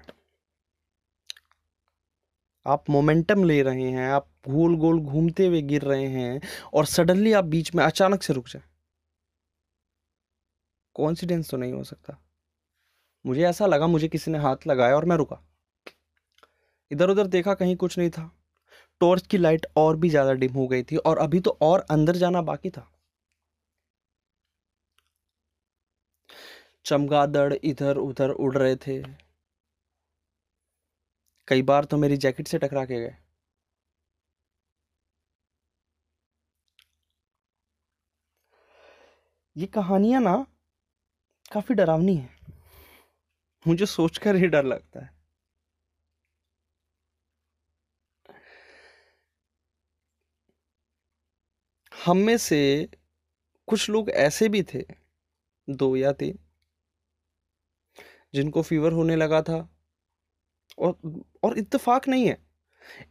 आप 2.65 2.89
मोमेंटम 2.89 3.43
ले 3.43 3.62
रहे 3.62 3.89
हैं, 3.91 4.09
आप 4.09 4.27
गोल 4.47 4.75
गोल 4.75 5.00
घूमते 5.00 5.47
हुए 5.47 5.62
गिर 5.62 5.81
रहे 5.81 6.07
हैं 6.07 6.41
और 6.74 6.85
सडनली 6.85 7.33
आप 7.33 7.45
बीच 7.45 7.74
में 7.75 7.83
अचानक 7.83 8.24
से 8.24 8.33
रुक 8.33 8.47
जाए। 8.47 8.63
कॉन्सिडेंस 10.95 11.50
तो 11.50 11.57
नहीं 11.57 11.74
हो 11.74 11.83
सकता। 11.83 12.17
मुझे 13.25 13.43
ऐसा 13.43 13.65
लगा 13.65 13.88
मुझे 13.88 14.07
किसी 14.07 14.31
ने 14.31 14.38
हाथ 14.38 14.67
लगाया 14.67 14.95
और 14.95 15.05
मैं 15.05 15.17
रुका। 15.17 15.41
इधर 16.91 17.09
उधर 17.09 17.27
देखा 17.27 17.53
कहीं 17.53 17.75
कुछ 17.75 17.97
नहीं 17.97 18.09
था। 18.09 18.29
टॉर्च 19.01 19.27
की 19.27 19.38
लाइट 19.38 19.65
और 19.77 19.97
भी 19.97 20.09
ज़्यादा 20.09 20.33
डिम 20.33 20.53
हो 20.53 20.67
गई 20.67 20.83
थी 20.83 20.97
और 20.97 21.17
अभी 21.17 21.39
तो 21.39 21.57
और 21.62 21.85
अंदर 21.89 22.15
जाना 22.15 22.41
बाकी 22.41 22.69
था। 22.69 22.91
चमगादड़ 26.86 27.54
इधर 27.63 27.98
उधर 27.98 28.30
उड़ 28.30 28.56
रहे 28.58 28.75
थे। 28.75 29.01
कई 31.48 31.62
बार 31.62 31.86
तो 31.86 31.98
मेरी 31.98 32.18
जैकेट 32.18 32.48
से 32.48 32.58
टकरा 32.58 32.86
के 32.86 33.00
गए। 33.00 33.15
ये 39.56 39.68
कहानियाँ 39.68 40.22
ना 40.22 40.36
काफ़ी 41.51 41.75
डरावनी 41.75 42.15
है। 42.15 42.30
मुझे 43.65 43.86
सोचकर 43.86 44.36
ही 44.36 44.48
डर 44.48 44.63
लगता 44.63 45.00
है। 45.00 45.13
हम 51.92 52.18
में 52.18 52.38
से 52.38 52.60
कुछ 53.68 53.89
लोग 53.89 54.10
ऐसे 54.10 54.50
भी 54.50 54.63
थे, 54.63 54.84
दो 55.70 55.96
या 55.96 56.12
तीन। 56.13 56.39
जिनको 58.36 58.62
फीवर 58.63 58.94
होने 58.94 59.15
लगा 59.18 59.42
था। 59.44 59.68
और 60.80 60.96
और 61.44 61.58
इत्तेफाक 61.60 62.08
नहीं 62.08 62.27
है। 62.27 62.38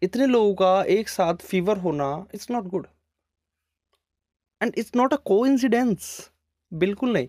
इतने 0.02 0.26
लोगों 0.26 0.54
का 0.57 0.83
एक 0.90 1.09
साथ 1.11 1.47
फीवर 1.47 1.78
होना 1.81 2.11
it's 2.35 2.50
not 2.50 2.64
good 2.69 2.87
and 4.61 4.73
it's 4.78 4.93
not 4.97 5.12
a 5.12 5.16
coincidence 5.26 6.09
बिल्कुल 6.73 7.12
नहीं। 7.12 7.28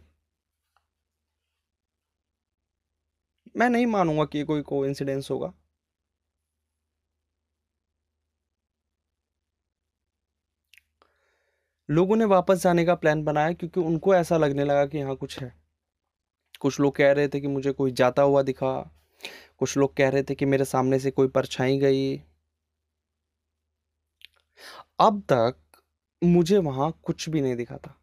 मैं 3.56 3.70
नहीं 3.70 3.86
मानूँगा 3.88 4.26
कि 4.28 4.44
कोई 4.44 4.62
कोइंसिडेंस 4.64 5.30
होगा। 5.32 5.54
लोगों 11.90 12.16
ने 12.16 12.26
वापस 12.26 12.62
जाने 12.64 12.86
का 12.86 12.96
प्लान 12.96 13.24
बनाया 13.24 13.54
क्योंकि 13.54 13.80
उनको 13.82 14.16
ऐसा 14.16 14.38
लगने 14.38 14.64
लगा 14.64 14.86
कि 14.86 14.98
यहाँ 14.98 15.16
कुछ 15.16 15.40
है। 15.40 15.54
कुछ 16.62 16.80
लोग 16.80 16.96
कह 16.96 17.12
रहे 17.12 17.28
थे 17.28 17.40
कि 17.42 17.48
मुझे 17.48 17.72
कोई 17.72 17.92
जाता 17.92 18.22
हुआ 18.22 18.42
दिखा। 18.44 18.74
कुछ 19.58 19.78
लोग 19.78 19.96
कह 19.98 20.10
रहे 20.10 20.24
थे 20.24 20.36
कि 20.36 20.46
मेरे 20.46 20.66
सामने 20.66 21.00
से 21.00 21.12
कोई 21.12 21.28
परछाई 21.28 21.80
गई। 21.80 22.18
अब 25.00 25.22
तक 25.32 25.56
मुझे 26.24 26.58
वहाँ 26.58 26.92
कुछ 27.04 27.30
भी 27.30 27.42
नहीं 27.42 27.56
दिखा 27.56 27.78
था। 27.78 27.96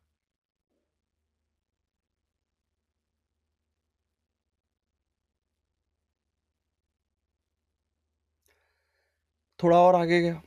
थोड़ा 9.61 9.79
और 9.79 9.95
आगे 9.95 10.21
गया। 10.21 10.43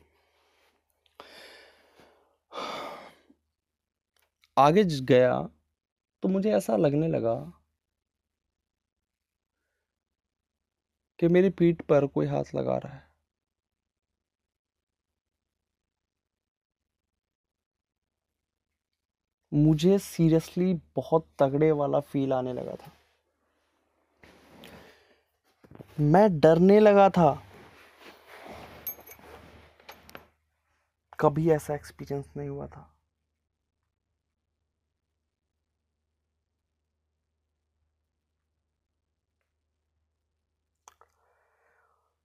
आगे 4.58 4.84
गया 4.84 5.42
तो 6.24 6.30
मुझे 6.30 6.52
ऐसा 6.54 6.78
लगने 6.78 7.08
लगा 7.08 7.36
कि 11.20 11.28
मेरी 11.28 11.50
पीठ 11.50 11.82
पर 11.82 12.06
कोई 12.08 12.26
हाथ 12.26 12.44
लगा 12.56 12.78
रहा 12.78 12.94
है। 12.94 13.06
मुझे 19.54 20.00
सीरियसली 20.00 20.74
बहुत 20.96 21.28
तगड़े 21.40 21.72
वाला 21.72 22.00
फील 22.00 22.34
आने 22.34 22.54
लगा 22.54 22.76
था। 22.76 22.92
मैं 26.00 26.40
डरने 26.40 26.80
लगा 26.80 27.10
था। 27.10 27.44
कभी 31.20 31.52
ऐसा 31.52 31.76
एक्सपीरियंस 31.76 32.34
नहीं 32.38 32.50
हुआ 32.50 32.68
था। 32.68 32.95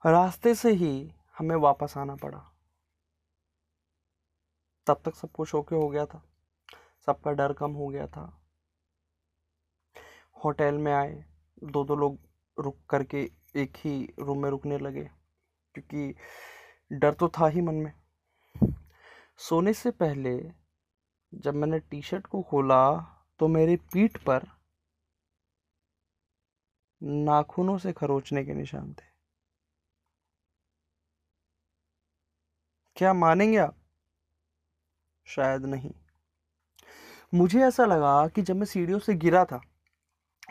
रास्ते 0.04 0.54
से 0.54 0.70
ही 0.72 0.92
हमें 1.38 1.56
वापस 1.56 1.94
आना 1.98 2.14
पड़ा। 2.16 2.38
तब 4.86 5.02
तक 5.04 5.14
सब 5.14 5.30
कुछ 5.32 5.54
ओके 5.54 5.76
हो 5.76 5.88
गया 5.88 6.04
था। 6.06 6.22
सबका 7.08 7.32
डर 7.32 7.52
कम 7.52 7.72
हो 7.72 7.88
गया 7.88 8.06
था। 8.06 8.24
होटल 10.36 10.78
में 10.78 10.92
आए 10.92 11.12
दो 11.62 11.84
दो 11.84 11.96
लोग 11.96 12.18
रुक 12.58 12.78
करके 12.90 13.22
एक 13.56 13.76
ही 13.76 13.92
रूम 14.18 14.42
में 14.42 14.48
रुकने 14.50 14.78
लगे, 14.78 15.04
क्योंकि 15.74 16.14
डर 16.90 17.14
तो 17.14 17.28
था 17.28 17.46
ही 17.46 17.60
मन 17.60 17.74
में। 17.74 17.92
सोने 19.40 19.72
से 19.72 19.90
पहले 19.92 20.34
जब 21.32 21.54
मैंने 21.54 21.78
टी 21.80 22.02
शर्ट 22.02 22.26
को 22.26 22.42
खोला 22.42 22.80
तो 23.40 23.48
मेरी 23.48 23.76
पीठ 23.92 24.16
पर 24.24 24.46
नाखूनों 27.02 27.78
से 27.78 27.92
खरोचने 27.92 28.44
के 28.44 28.54
निशान 28.54 28.92
थे। 28.92 29.09
क्या 33.00 33.12
मानेंगे 33.12 33.56
आप? 33.56 33.76
शायद 35.24 35.66
नहीं। 35.66 35.90
मुझे 37.34 37.60
ऐसा 37.60 37.84
लगा 37.84 38.28
कि 38.28 38.42
जब 38.42 38.56
मैं 38.56 38.66
सीढ़ियों 38.66 38.98
से 38.98 39.14
गिरा 39.14 39.44
था, 39.44 39.60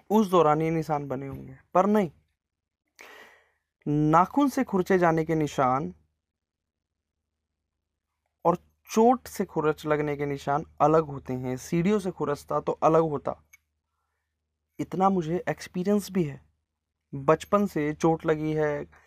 उस 0.09 0.27
दौरान 0.27 0.61
ये 0.61 0.69
निशान 0.69 1.07
बने 1.07 1.27
होंगे, 1.27 1.57
पर 1.73 1.85
नहीं। 1.85 2.11
नाखून 3.87 4.49
से 4.49 4.63
खुरचे 4.63 4.97
जाने 4.97 5.25
के 5.25 5.35
निशान 5.35 5.93
और 8.45 8.55
चोट 8.91 9.27
से 9.27 9.45
खुरच 9.45 9.85
लगने 9.85 10.17
के 10.17 10.25
निशान 10.25 10.65
अलग 10.81 11.03
होते 11.03 11.33
हैं। 11.33 11.57
सीढ़ियों 11.57 11.99
से 11.99 12.11
खुरचता 12.11 12.59
तो 12.59 12.71
अलग 12.71 13.01
होता। 13.01 13.43
इतना 14.79 15.09
मुझे 15.09 15.43
एक्सपीरियंस 15.49 16.11
भी 16.11 16.23
है। 16.23 16.41
बचपन 17.15 17.65
से 17.65 17.93
चोट 17.93 18.25
लगी 18.25 18.53
है 18.53 18.98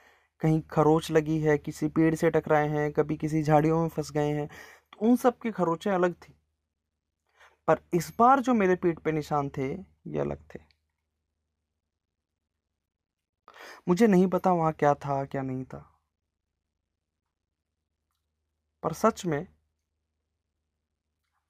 कहीं 0.42 0.61
खरोच 0.70 1.11
लगी 1.11 1.38
है, 1.40 1.56
किसी 1.58 1.88
पेड़ 1.88 2.14
से 2.14 2.30
टकराए 2.30 2.68
हैं, 2.68 2.90
कभी 2.92 3.16
किसी 3.16 3.42
झाड़ियों 3.42 3.80
में 3.82 3.88
फंस 3.88 4.11
गए 4.11 4.32
हैं 4.32 4.46
तो 4.92 5.06
उन 5.06 5.16
सब 5.16 5.38
की 5.38 5.50
खरोचें 5.50 5.90
अलग 5.92 6.14
थी। 6.14 6.34
पर 7.68 7.80
इस 7.94 8.12
बार 8.18 8.40
जो 8.40 8.54
मेरे 8.54 8.76
पीठ 8.76 8.99
पे 8.99 9.12
निशान 9.12 9.49
थे, 9.49 9.72
ये 9.72 10.18
अलग 10.18 10.44
थे। 10.54 10.61
मुझे 13.88 14.06
नहीं 14.06 14.26
पता 14.26 14.52
वहाँ 14.52 14.72
क्या 14.72 14.94
था, 14.94 15.25
क्या 15.25 15.42
नहीं 15.42 15.64
था। 15.64 15.88
पर 18.82 18.92
सच 18.92 19.25
में, 19.26 19.46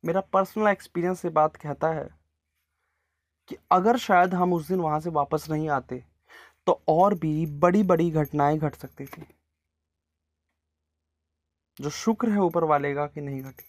मेरा 0.05 0.21
पर्सनल 0.33 0.69
एक्सपीरियंस 0.69 1.21
से 1.21 1.31
बात 1.31 1.57
कहता 1.57 1.89
है 1.89 2.09
कि 3.49 3.57
अगर 3.73 3.97
शायद 3.99 4.35
हम 4.35 4.53
उस 4.53 4.69
दिन 4.69 4.81
वहाँ 4.81 5.01
से 5.01 5.11
वापस 5.11 5.47
नहीं 5.51 5.69
आते 5.71 6.05
तो 6.67 6.83
और 6.89 7.15
भी 7.15 7.47
बड़ी 7.61 7.83
बड़ी 7.83 8.11
घटनाएँ 8.11 8.59
घट 8.59 8.75
सकती 8.75 9.07
थी। 9.07 9.27
जो 11.81 11.91
शुक्र 11.91 12.31
है 12.31 12.39
ऊपर 12.39 12.65
वाले 12.65 12.95
का 12.95 13.07
कि 13.07 13.21
नहीं 13.21 13.43
घटी। 13.43 13.65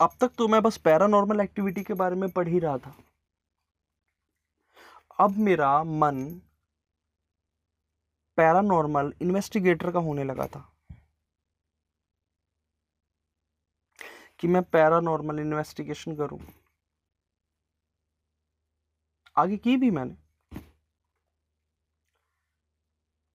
अब 0.00 0.16
तक 0.20 0.30
तो 0.38 0.48
मैं 0.48 0.62
बस 0.62 0.76
पैरानॉर्मल 0.76 1.40
एक्टिविटी 1.40 1.82
के 1.82 1.94
बारे 1.94 2.16
में 2.16 2.28
पढ़ 2.30 2.48
ही 2.48 2.58
रहा 2.58 2.78
था। 2.78 2.94
अब 5.20 5.36
मेरा 5.38 5.82
मन 5.84 6.24
पैरानॉर्मल 8.38 9.12
इन्वेस्टिगेटर 9.22 9.90
का 9.92 9.98
होने 9.98 10.24
लगा 10.24 10.46
था। 10.46 10.73
कि 14.44 14.48
मैं 14.48 14.62
पैरानॉर्मल 14.62 15.38
इन्वेस्टिगेशन 15.40 16.14
करूँ। 16.16 16.38
आगे 19.36 19.56
की 19.56 19.76
भी 19.76 19.90
मैंने। 19.90 20.14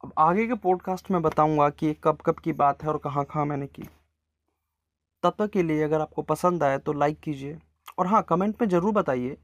अब 0.03 0.11
आगे 0.17 0.45
के 0.47 0.53
पॉडकास्ट 0.57 1.09
में 1.11 1.21
बताऊँगा 1.21 1.69
कि 1.71 1.93
कब 2.03 2.17
कब 2.25 2.39
की 2.39 2.53
बात 2.53 2.83
है 2.83 2.89
और 2.89 2.97
कहाँ 2.97 3.23
कहाँ 3.25 3.45
मैंने 3.45 3.67
की। 3.67 3.87
तब 5.23 5.35
तक 5.39 5.49
के 5.49 5.63
लिए 5.63 5.83
अगर 5.83 6.01
आपको 6.01 6.21
पसंद 6.23 6.63
आए 6.63 6.77
तो 6.77 6.93
लाइक 6.93 7.19
कीजिए। 7.19 7.57
और 7.99 8.07
हाँ 8.07 8.23
कमेंट 8.29 8.61
में 8.61 8.69
ज़रूर 8.69 8.93
बताइए 8.93 9.37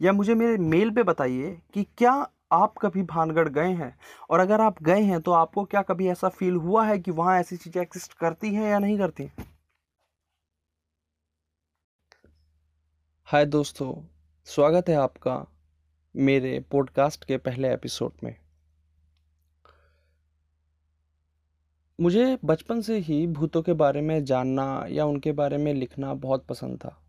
या 0.00 0.12
मुझे 0.12 0.34
मेरे 0.34 0.56
मेल 0.66 0.90
पे 0.90 1.02
बताइए 1.04 1.56
कि 1.74 1.86
क्या 1.98 2.12
आप 2.52 2.78
कभी 2.82 3.02
भानगढ़ 3.04 3.48
गए 3.50 3.72
हैं? 3.74 3.96
और 4.30 4.40
अगर 4.40 4.60
आप 4.60 4.82
गए 4.82 5.02
हैं 5.02 5.20
तो 5.20 5.32
आपको 5.34 5.64
क्या 5.66 5.82
कभी 5.84 6.08
ऐसा 6.08 6.28
फील 6.30 6.56
हुआ 6.58 6.86
है 6.86 6.98
कि 6.98 7.10
वहाँ 7.12 7.38
ऐसी 7.40 7.56
चीज़ें 7.56 7.82
एग्जिस्ट 7.82 8.18
करती 8.18 8.54
हैं 8.54 8.70
या 8.70 8.78
नहीं 8.78 8.98
करती? 8.98 9.30
हाय 13.32 13.46
दोस्तों, 13.46 14.02
स्वागत 14.44 14.88
है 14.88 14.94
आपका 14.94 15.46
मेरे 16.16 16.64
पॉडकास्ट 16.70 17.24
के 17.24 17.36
पहले 17.36 17.72
एपिसोड 17.72 18.12
में। 18.24 18.36
मुझे 22.00 22.38
बचपन 22.44 22.80
से 22.80 22.98
ही 22.98 23.26
भूतों 23.26 23.62
के 23.62 23.72
बारे 23.72 24.00
में 24.00 24.24
जानना 24.24 24.86
या 24.88 25.04
उनके 25.04 25.32
बारे 25.32 25.56
में 25.56 25.74
लिखना 25.74 26.14
बहुत 26.14 26.46
पसंद 26.46 26.78
था। 26.78 27.02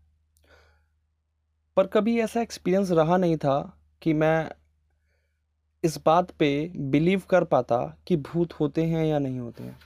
पर 1.76 1.86
कभी 1.86 2.20
ऐसा 2.20 2.40
एक्सपीरियंस 2.40 2.90
रहा 2.90 3.16
नहीं 3.16 3.36
था 3.36 3.78
कि 4.02 4.12
मैं 4.12 4.50
इस 5.84 5.98
बात 6.06 6.30
पे 6.30 6.72
बिलीव 6.76 7.22
कर 7.30 7.44
पाता 7.44 7.96
कि 8.06 8.16
भूत 8.16 8.52
होते 8.52 8.84
हैं 8.84 9.06
या 9.06 9.18
नहीं 9.18 9.38
होते 9.38 9.62
हैं। 9.62 9.78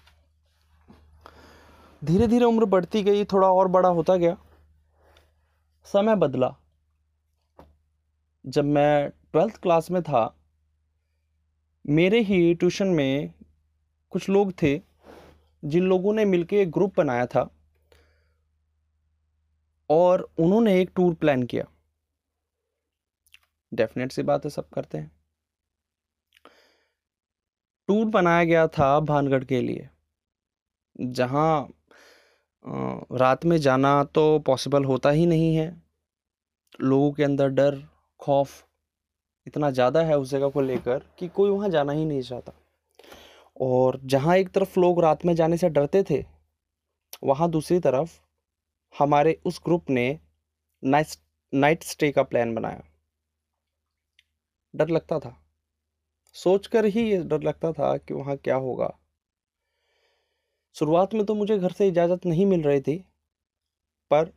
धीरे 2.05 2.27
धीरे 2.27 2.45
उम्र 2.45 2.65
बढ़ती 2.65 3.03
गई, 3.03 3.25
थोड़ा 3.25 3.49
और 3.49 3.69
बड़ा 3.69 3.89
होता 3.89 4.17
गया। 4.17 4.37
समय 5.87 6.17
बदला। 6.17 6.57
जब 8.47 8.65
मैं 8.65 9.11
ट्वेल्थ 9.11 9.57
क्लास 9.57 9.91
में 9.91 10.03
था, 10.03 10.41
मेरे 11.87 12.21
ही 12.21 12.55
ट्यूशन 12.55 12.87
में 12.87 13.33
कुछ 14.11 14.29
लोग 14.29 14.53
थे, 14.63 14.81
जिन 15.65 15.83
लोगों 15.83 16.13
ने 16.15 16.25
मिलकर 16.25 16.57
एक 16.57 16.71
ग्रुप 16.71 16.97
बनाया 16.97 17.27
था 17.27 17.49
और 19.91 20.31
उन्होंने 20.39 20.81
एक 20.81 20.91
टूर 20.97 21.15
प्लान 21.15 21.43
किया। 21.43 21.65
डेफिनेट 23.75 24.13
सी 24.13 24.23
बात 24.23 24.45
है, 24.45 24.51
सब 24.51 24.69
करते 24.69 24.99
हैं। 24.99 25.11
टूर 27.89 28.07
बनाया 28.07 28.45
गया 28.45 28.67
था 28.69 29.01
भानगढ़ 29.01 29.45
के 29.45 29.61
लिए, 29.61 29.89
जहाँ 31.01 31.69
रात 33.13 33.45
में 33.45 33.57
जाना 33.59 34.03
तो 34.05 34.39
पॉसिबल 34.39 34.85
होता 34.85 35.11
ही 35.11 35.27
नहीं 35.27 35.55
है। 35.57 35.69
लोगों 36.81 37.11
के 37.13 37.25
अंदर 37.25 37.49
डर, 37.49 37.83
खौफ 38.21 38.65
इतना 39.47 39.71
ज़्यादा 39.71 40.01
है 40.03 40.19
उस 40.19 40.31
जगह 40.31 40.49
को 40.49 40.61
लेकर 40.61 41.03
कि 41.19 41.29
कोई 41.29 41.51
वहाँ 41.51 41.69
जाना 41.69 41.93
ही 41.93 42.05
नहीं 42.05 42.23
चाहता। 42.23 42.53
और 43.61 44.01
जहाँ 44.05 44.37
एक 44.37 44.49
तरफ़ 44.49 44.79
लोग 44.81 45.01
रात 45.03 45.25
में 45.25 45.35
जाने 45.35 45.57
से 45.57 45.69
डरते 45.69 46.03
थे, 46.11 46.25
वहाँ 47.25 47.51
दूसरी 47.51 47.79
तरफ़ 47.81 48.19
हमारे 48.95 49.39
उस 49.47 49.61
ग्रुप 49.65 49.91
ने 49.91 50.19
नाइट 50.83 51.17
नाइट 51.53 51.83
स्टे 51.83 52.11
का 52.13 52.23
प्लान 52.23 52.55
बनाया। 52.55 52.83
डर 54.75 54.89
लगता 54.89 55.19
था। 55.19 55.37
सोचकर 56.35 56.85
ही 56.85 57.11
ये 57.11 57.19
डर 57.19 57.43
लगता 57.43 57.73
था 57.73 57.97
कि 57.97 58.15
वहाँ 58.15 58.37
क्या 58.37 58.57
होगा। 58.57 58.97
शुरुआत 60.79 61.15
में 61.15 61.25
तो 61.27 61.35
मुझे 61.35 61.59
घर 61.59 61.73
से 61.73 61.87
इजाज़त 61.89 62.27
नहीं 62.27 62.47
मिल 62.47 62.63
रही 62.63 62.81
थी, 62.81 62.97
पर 64.11 64.33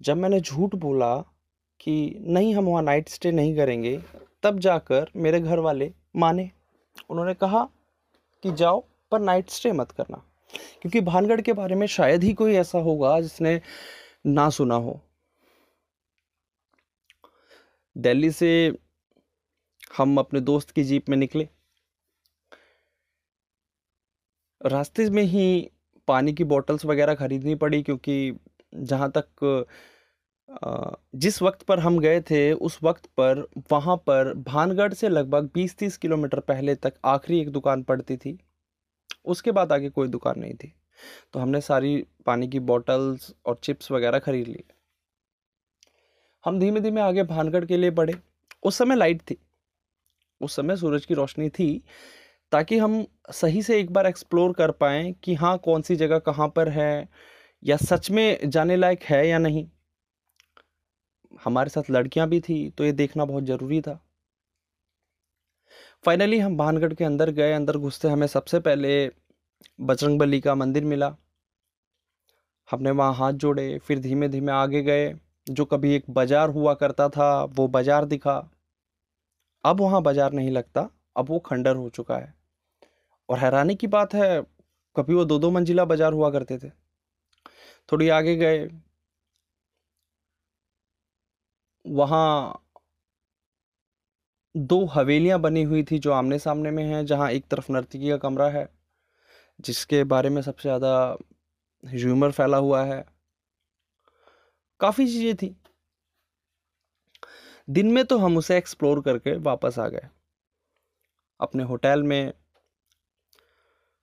जब 0.00 0.16
मैंने 0.16 0.40
झूठ 0.40 0.74
बोला 0.76 1.16
कि 1.80 1.94
नहीं 2.20 2.54
हम 2.54 2.64
वहाँ 2.64 2.82
नाइट 2.82 3.08
स्टे 3.08 3.30
नहीं 3.32 3.54
करेंगे, 3.56 3.96
तब 4.42 4.58
जाकर 4.58 5.10
मेरे 5.16 5.40
घर 5.40 5.58
वाले 5.58 5.90
माने। 6.16 6.50
उन्होंने 7.10 7.34
कहा 7.34 7.64
कि 8.44 8.52
जाओ, 8.52 8.80
पर 9.12 9.20
नाइट 9.20 9.50
स्टे 9.50 9.72
मत 9.72 9.90
करना, 9.90 10.22
क्योंकि 10.82 11.00
भानगढ़ 11.02 11.40
के 11.40 11.52
बारे 11.52 11.74
में 11.74 11.86
शायद 11.88 12.24
ही 12.24 12.32
कोई 12.34 12.54
ऐसा 12.56 12.78
होगा 12.80 13.20
जिसने 13.20 13.60
ना 14.26 14.48
सुना 14.50 14.74
हो। 14.76 15.00
दिल्ली 17.96 18.30
से 18.32 18.50
हम 19.96 20.18
अपने 20.18 20.40
दोस्त 20.40 20.70
की 20.70 20.84
जीप 20.84 21.08
में 21.08 21.16
निकले। 21.16 21.48
रास्ते 24.64 25.08
में 25.10 25.22
ही 25.22 25.70
पानी 26.08 26.32
की 26.34 26.44
बॉटल्स 26.44 26.84
वगैरह 26.84 27.14
ख़रीदनी 27.14 27.54
पड़ी 27.54 27.82
क्योंकि 27.82 28.36
जहाँ 28.72 29.10
तक 29.16 29.66
जिस 31.14 31.40
वक्त 31.42 31.62
पर 31.62 31.78
हम 31.80 31.98
गए 31.98 32.20
थे, 32.20 32.52
उस 32.52 32.78
वक्त 32.82 33.06
पर 33.16 33.46
वहाँ 33.72 33.96
पर 34.06 34.32
भानगढ़ 34.38 34.92
से 34.92 35.08
लगभग 35.08 35.48
20-30 35.54 35.96
किलोमीटर 35.96 36.40
पहले 36.40 36.74
तक 36.74 36.94
आखिरी 37.04 37.40
एक 37.40 37.50
दुकान 37.50 37.82
पड़ती 37.82 38.16
थी। 38.16 38.38
उसके 39.24 39.52
बाद 39.52 39.72
आगे 39.72 39.88
कोई 39.90 40.08
दुकान 40.08 40.40
नहीं 40.40 40.54
थी। 40.54 40.72
तो 41.32 41.40
हमने 41.40 41.60
सारी 41.60 41.96
पानी 42.26 42.48
की 42.48 42.60
बॉटल्स 42.62 43.32
और 43.46 43.58
चिप्स 43.62 43.90
वगैरह 43.92 44.18
खरीद 44.18 44.48
लिए। 44.48 44.64
हम 46.44 46.58
धीमे 46.60 46.80
धीमे 46.80 47.00
आगे 47.00 47.22
भानगढ़ 47.24 47.64
के 47.64 47.76
लिए 47.76 47.90
बढ़े। 47.92 48.14
उस 48.62 48.78
समय 48.78 48.96
लाइट 48.96 49.22
थी। 49.22 49.36
उस 50.40 50.56
समय 50.56 50.76
सूरज 50.76 51.06
की 51.06 51.14
रोशनी 51.14 51.48
थी। 51.50 51.82
ताकि 52.52 52.78
हम 52.78 53.04
सही 53.32 53.62
से 53.62 53.78
एक 53.80 53.92
बार 53.92 54.06
एक्सप्लोर 54.06 54.52
कर 54.52 54.70
पाएँ 54.70 55.12
कि 55.24 55.34
हाँ 55.34 55.56
कौन 55.58 55.82
सी 55.82 55.96
जगह 55.96 56.18
कहाँ 56.20 56.48
पर 56.48 56.68
है 56.68 57.08
या 57.62 57.76
सच 57.78 58.10
में 58.10 58.50
जाने 58.50 58.76
लायक 58.76 59.02
है 59.02 59.26
या 59.28 59.38
नहीं। 59.38 59.66
हमारे 61.44 61.70
साथ 61.70 61.90
लड़कियाँ 61.90 62.28
भी 62.28 62.40
थी 62.40 62.68
तो 62.70 62.84
ये 62.84 62.92
देखना 62.92 63.24
बहुत 63.24 63.44
ज़रूरी 63.44 63.80
था। 63.80 63.98
फाइनली 66.04 66.38
हम 66.38 66.56
भानगढ़ 66.56 66.94
के 66.94 67.04
अंदर 67.04 67.30
गए, 67.30 67.52
अंदर 67.52 67.76
घुसते 67.78 68.08
हमें 68.08 68.26
सबसे 68.26 68.60
पहले 68.60 69.10
बजरंग 69.80 70.42
का 70.42 70.54
मंदिर 70.54 70.84
मिला। 70.84 71.14
हमने 72.68 72.90
वहाँ 72.90 73.14
हाथ 73.14 73.32
जोड़े, 73.34 73.78
फिर 73.78 73.98
धीमे 73.98 74.28
धीमे 74.28 74.52
आगे 74.52 74.82
गए। 74.82 75.14
जो 75.46 75.64
कभी 75.64 75.94
एक 75.94 76.04
बाज़ार 76.10 76.50
हुआ 76.50 76.74
करता 76.74 77.08
था, 77.08 77.44
वो 77.46 77.66
बाज़ार 77.68 78.04
दिखा। 78.04 78.36
अब 79.64 79.80
वहाँ 79.80 80.02
बाज़ार 80.02 80.32
नहीं 80.32 80.50
लगता। 80.50 80.88
अब 81.16 81.28
वो 81.28 81.38
खंडर 81.40 81.76
हो 81.76 81.88
चुका 81.90 82.16
है। 82.18 82.34
और 83.28 83.38
हैरानी 83.38 83.74
की 83.74 83.86
बात 83.88 84.14
है, 84.14 84.42
कभी 84.96 85.14
वो 85.14 85.24
दो 85.24 85.38
दो 85.38 85.50
मंजिला 85.50 85.84
बाज़ार 85.84 86.12
हुआ 86.12 86.30
करते 86.30 86.58
थे। 86.58 86.70
थोड़ी 87.88 88.08
आगे 88.10 88.36
गए। 88.36 88.68
वहाँ 91.84 92.60
दो 94.54 94.84
हवेलियाँ 94.86 95.38
बनी 95.40 95.62
हुई 95.62 95.82
थी 95.82 95.98
जो 95.98 96.12
आमने 96.12 96.38
सामने 96.38 96.70
में 96.70 96.82
हैं, 96.84 97.04
जहाँ 97.06 97.30
एक 97.30 97.46
तरफ़ 97.50 97.70
नर्तकी 97.72 98.08
का 98.10 98.16
कमरा 98.18 98.48
है, 98.50 98.68
जिसके 99.60 100.02
बारे 100.06 100.30
में 100.30 100.40
सबसे 100.42 100.62
ज़्यादा 100.62 100.94
ह्यूमर 101.84 102.30
फैला 102.32 102.56
हुआ 102.58 102.84
है। 102.84 103.04
काफ़ी 104.80 105.06
चीज़ें 105.06 105.34
थी। 105.36 105.54
दिन 107.68 107.92
में 107.92 108.04
तो 108.04 108.18
हम 108.18 108.36
उसे 108.36 108.56
एक्सप्लोर 108.58 109.00
करके 109.02 109.36
वापस 109.40 109.78
आ 109.78 109.88
गए। 109.88 110.08
अपने 111.40 111.62
होटल 111.62 112.02
में 112.02 112.34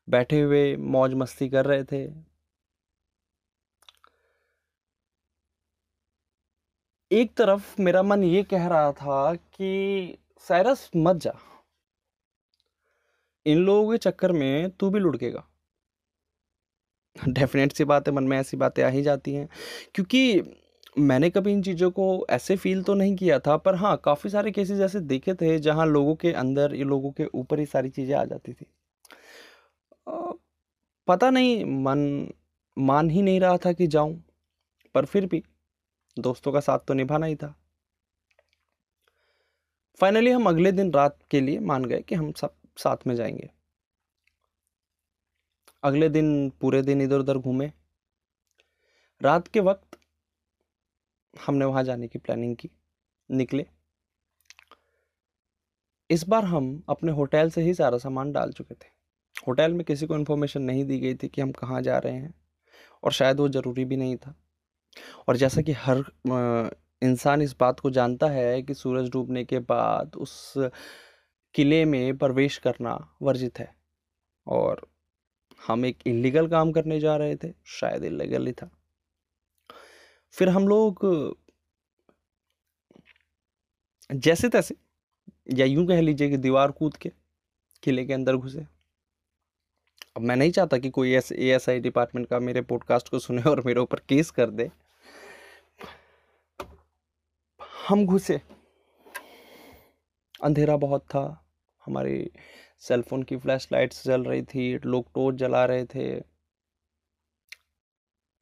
बैठे 0.10 0.42
हुए 0.42 0.76
मौज 0.76 1.14
मस्ती 1.14 1.50
कर 1.50 1.66
रहे 1.66 1.84
थे। 1.84 2.32
एक 7.12 7.36
तरफ़ 7.38 7.82
मेरा 7.82 8.04
मन 8.04 8.24
ये 8.24 8.44
कह 8.44 8.68
रहा 8.68 8.92
था 8.92 9.36
कि 9.36 10.18
साइरस 10.40 10.92
मत 10.96 11.16
जा। 11.16 11.34
इन 13.46 13.58
लोगों 13.58 13.92
के 13.92 13.98
चक्कर 13.98 14.32
में 14.32 14.72
तू 14.72 14.90
भी 14.90 15.00
लुढ़केगा। 15.00 15.48
डेफिनेट 17.30 17.72
सी 17.72 17.84
बात 17.84 18.08
है 18.08 18.14
मन 18.14 18.24
में 18.24 18.38
ऐसी 18.38 18.58
बातें 18.58 18.84
आ 18.84 18.88
ही 18.88 19.02
जाती 19.02 19.34
हैं। 19.34 19.50
क्योंकि 19.96 20.42
मैंने 20.96 21.30
कभी 21.30 21.52
इन 21.52 21.62
चीज़ों 21.64 21.90
को 21.92 22.06
ऐसे 22.30 22.56
फील 22.56 22.84
तो 22.84 22.94
नहीं 22.94 23.16
किया 23.16 23.40
था, 23.40 23.58
पर 23.58 23.76
हाँ 23.76 23.96
काफ़ी 24.06 24.30
सारे 24.30 24.52
केसेस 24.52 24.80
ऐसे 24.80 25.00
देखे 25.00 25.34
थे 25.34 25.58
जहाँ 25.60 25.86
लोगों 25.86 26.16
के 26.16 26.32
अंदर, 26.34 26.76
ये 26.76 26.84
लोगों 26.84 27.12
के 27.12 27.26
ऊपर 27.34 27.60
ही 27.60 27.66
सारी 27.66 27.90
चीज़ें 27.90 28.16
आ 28.16 28.24
जाती 28.26 28.54
थी। 28.54 28.66
पता 31.08 31.30
नहीं, 31.30 31.66
मन, 31.66 32.28
मान 32.78 33.10
ही 33.10 33.22
नहीं 33.22 33.40
रहा 33.40 33.58
था 33.58 33.72
कि 33.74 33.88
जाऊँ, 33.88 34.22
पर 34.96 35.06
फिर 35.06 35.26
भी 35.26 35.44
दोस्तों 36.18 36.52
का 36.52 36.60
साथ 36.60 36.80
तो 36.80 36.94
निभाना 36.94 37.26
ही 37.26 37.36
था। 37.36 37.54
फाइनली 40.00 40.32
हम 40.32 40.48
अगले 40.50 40.72
दिन 40.72 40.92
रात 40.94 41.18
के 41.32 41.42
लिए 41.42 41.60
मान 41.62 41.86
गए 41.86 42.02
कि 42.02 42.16
हम 42.16 42.32
सब 42.32 42.54
साथ 42.78 43.08
में 43.08 43.16
जाएँगे। 43.16 43.50
अगले 45.84 46.10
दिन 46.10 46.50
पूरे 46.62 46.82
दिन 46.82 47.02
इधर 47.02 47.20
उधर 47.20 47.38
घूमे। 47.38 47.72
रात 49.22 49.48
के 49.48 49.60
वक्त 49.60 49.91
हमने 51.34 51.66
वहाँ 51.66 51.84
जाने 51.84 52.08
की 52.08 52.20
प्लानिंग 52.20 52.56
की, 52.56 52.70
निकले। 53.30 53.66
इस 56.10 56.28
बार 56.28 56.46
हम 56.46 56.84
अपने 56.90 57.12
होटल 57.12 57.50
से 57.50 57.62
ही 57.62 57.74
सारा 57.74 57.98
सामान 57.98 58.32
डाल 58.32 58.52
चुके 58.52 58.76
थे। 58.76 58.90
होटल 59.48 59.74
में 59.74 59.84
किसी 59.86 60.08
को 60.08 60.16
इन्फॉर्मेशन 60.16 60.62
नहीं 60.62 60.86
दी 60.86 61.00
गई 61.00 61.16
थी 61.16 61.28
कि 61.28 61.42
हम 61.42 61.52
कहाँ 61.52 61.82
जा 61.82 61.98
रहे 61.98 62.14
हैं, 62.14 62.34
और 63.04 63.12
शायद 63.12 63.40
वो 63.40 63.48
ज़रूरी 63.50 63.86
भी 63.86 63.98
नहीं 63.98 64.18
था। 64.18 64.36
और 65.28 65.38
जैसा 65.38 65.62
कि 65.62 65.72
हर 65.74 66.04
इंसान 67.02 67.42
इस 67.42 67.56
बात 67.60 67.80
को 67.80 67.90
जानता 67.90 68.28
है 68.28 68.62
कि 68.62 68.74
सूरज 68.74 69.10
डूबने 69.10 69.44
के 69.46 69.60
बाद 69.62 70.16
उस 70.18 70.54
किले 71.56 71.84
में 71.86 72.18
प्रवेश 72.18 72.58
करना 72.58 72.98
वर्जित 73.22 73.60
है, 73.60 73.74
और 74.48 74.88
हम 75.62 75.86
एक 75.86 76.08
इलीगल 76.08 76.48
काम 76.48 76.72
करने 76.72 77.00
जा 77.00 77.16
रहे 77.16 77.36
थे, 77.36 77.54
शायद 77.70 78.04
इलीगल 78.04 78.48
ही 78.48 78.54
था। 78.54 78.70
फिर 80.34 80.50
हम 80.50 80.68
लोग 80.68 81.06
जैसे 84.14 84.50
तैसे, 84.50 84.76
या 85.54 85.66
यूँ 85.66 85.88
कह 85.88 86.02
लीजिए 86.02 86.30
कि 86.30 86.38
दीवार 86.38 86.72
कूद 86.72 86.98
के 86.98 87.12
किले 87.84 88.06
के 88.06 88.14
अंदर 88.14 88.36
घुसे। 88.36 88.66
अब 90.18 90.22
मैं 90.22 90.36
नहीं 90.36 90.52
चाहता 90.52 90.78
कि 90.78 90.90
कोई 90.90 91.14
S 91.14 91.32
A 91.32 91.50
S 91.50 91.70
I 91.70 91.80
department 91.80 92.28
का 92.28 92.40
मेरे 92.40 92.62
पॉडकास्ट 92.62 93.10
को 93.10 93.20
सुने 93.20 93.42
और 93.42 93.62
मेरे 93.66 93.80
ऊपर 93.80 94.00
केस 94.00 94.32
कर 94.32 94.50
दे। 94.50 94.70
हम 97.88 98.06
घुसे। 98.06 98.42
अंधेरा 100.44 100.78
बहुत 100.78 101.06
था। 101.06 101.24
हमारी 101.86 102.32
सेलफोन 102.80 103.24
की 103.24 103.38
फ्लैश 103.38 103.68
लाइट्स 103.72 104.06
जल 104.06 104.24
रही 104.24 104.42
थी। 104.44 104.78
लोग 104.78 105.14
टोर्च 105.16 105.38
जला 105.38 105.66
रहे 105.66 105.86
थे। 105.86 106.22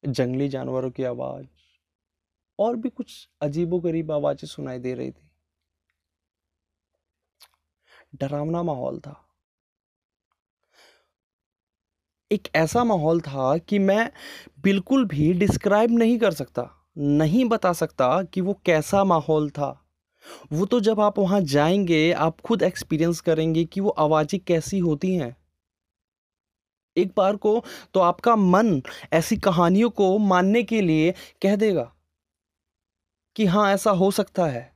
जंगली 0.04 0.48
जानवरों 0.48 0.90
की 0.90 1.04
आवाज़। 1.04 1.46
और 2.60 2.76
भी 2.76 2.88
कुछ 2.90 3.28
अजीबोगरीब 3.42 4.12
आवाज़ें 4.12 4.48
सुनाई 4.48 4.78
दे 4.78 4.94
रही 4.94 5.10
थी। 5.10 5.30
डरावना 8.14 8.62
माहौल 8.62 8.98
था। 9.00 9.16
एक 12.30 12.48
ऐसा 12.56 12.82
माहौल 12.84 13.20
था 13.20 13.56
कि 13.58 13.78
मैं 13.78 14.10
बिल्कुल 14.62 15.04
भी 15.04 15.32
डिस्क्राइब 15.34 15.90
नहीं 15.90 16.18
कर 16.18 16.32
सकता, 16.32 16.68
नहीं 16.98 17.44
बता 17.44 17.72
सकता 17.72 18.22
कि 18.24 18.40
वो 18.40 18.54
कैसा 18.66 19.04
माहौल 19.04 19.48
था। 19.50 19.70
वो 20.52 20.66
तो 20.66 20.80
जब 20.80 21.00
आप 21.00 21.18
वहाँ 21.18 21.40
जाएँगे, 21.40 22.12
आप 22.12 22.40
खुद 22.40 22.62
एक्सपीरियंस 22.62 23.20
करेंगे 23.20 23.64
कि 23.64 23.80
वो 23.80 23.90
आवाज़ें 23.98 24.40
कैसी 24.40 24.78
होती 24.78 25.14
हैं। 25.14 25.36
एक 26.96 27.12
बार 27.16 27.36
को 27.36 27.52
तो 27.94 28.00
आपका 28.00 28.34
मन 28.36 28.80
ऐसी 29.12 29.36
कहानियों 29.38 29.90
को 29.90 30.16
मानने 30.18 30.62
के 30.62 30.80
लिए 30.80 31.14
कह 31.42 31.56
देगा। 31.56 31.92
कि 33.36 33.46
हाँ 33.46 33.70
ऐसा 33.74 33.90
हो 33.90 34.10
सकता 34.10 34.46
है। 34.46 34.72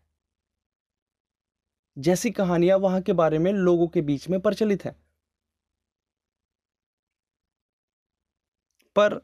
जैसी 1.96 2.30
कहानियाँ 2.30 2.78
वहाँ 2.78 3.00
के 3.02 3.12
बारे 3.12 3.38
में 3.38 3.52
लोगों 3.52 3.88
के 3.88 4.00
बीच 4.00 4.28
में 4.28 4.40
प्रचलित 4.40 4.84
है। 4.84 4.96
पर 8.96 9.20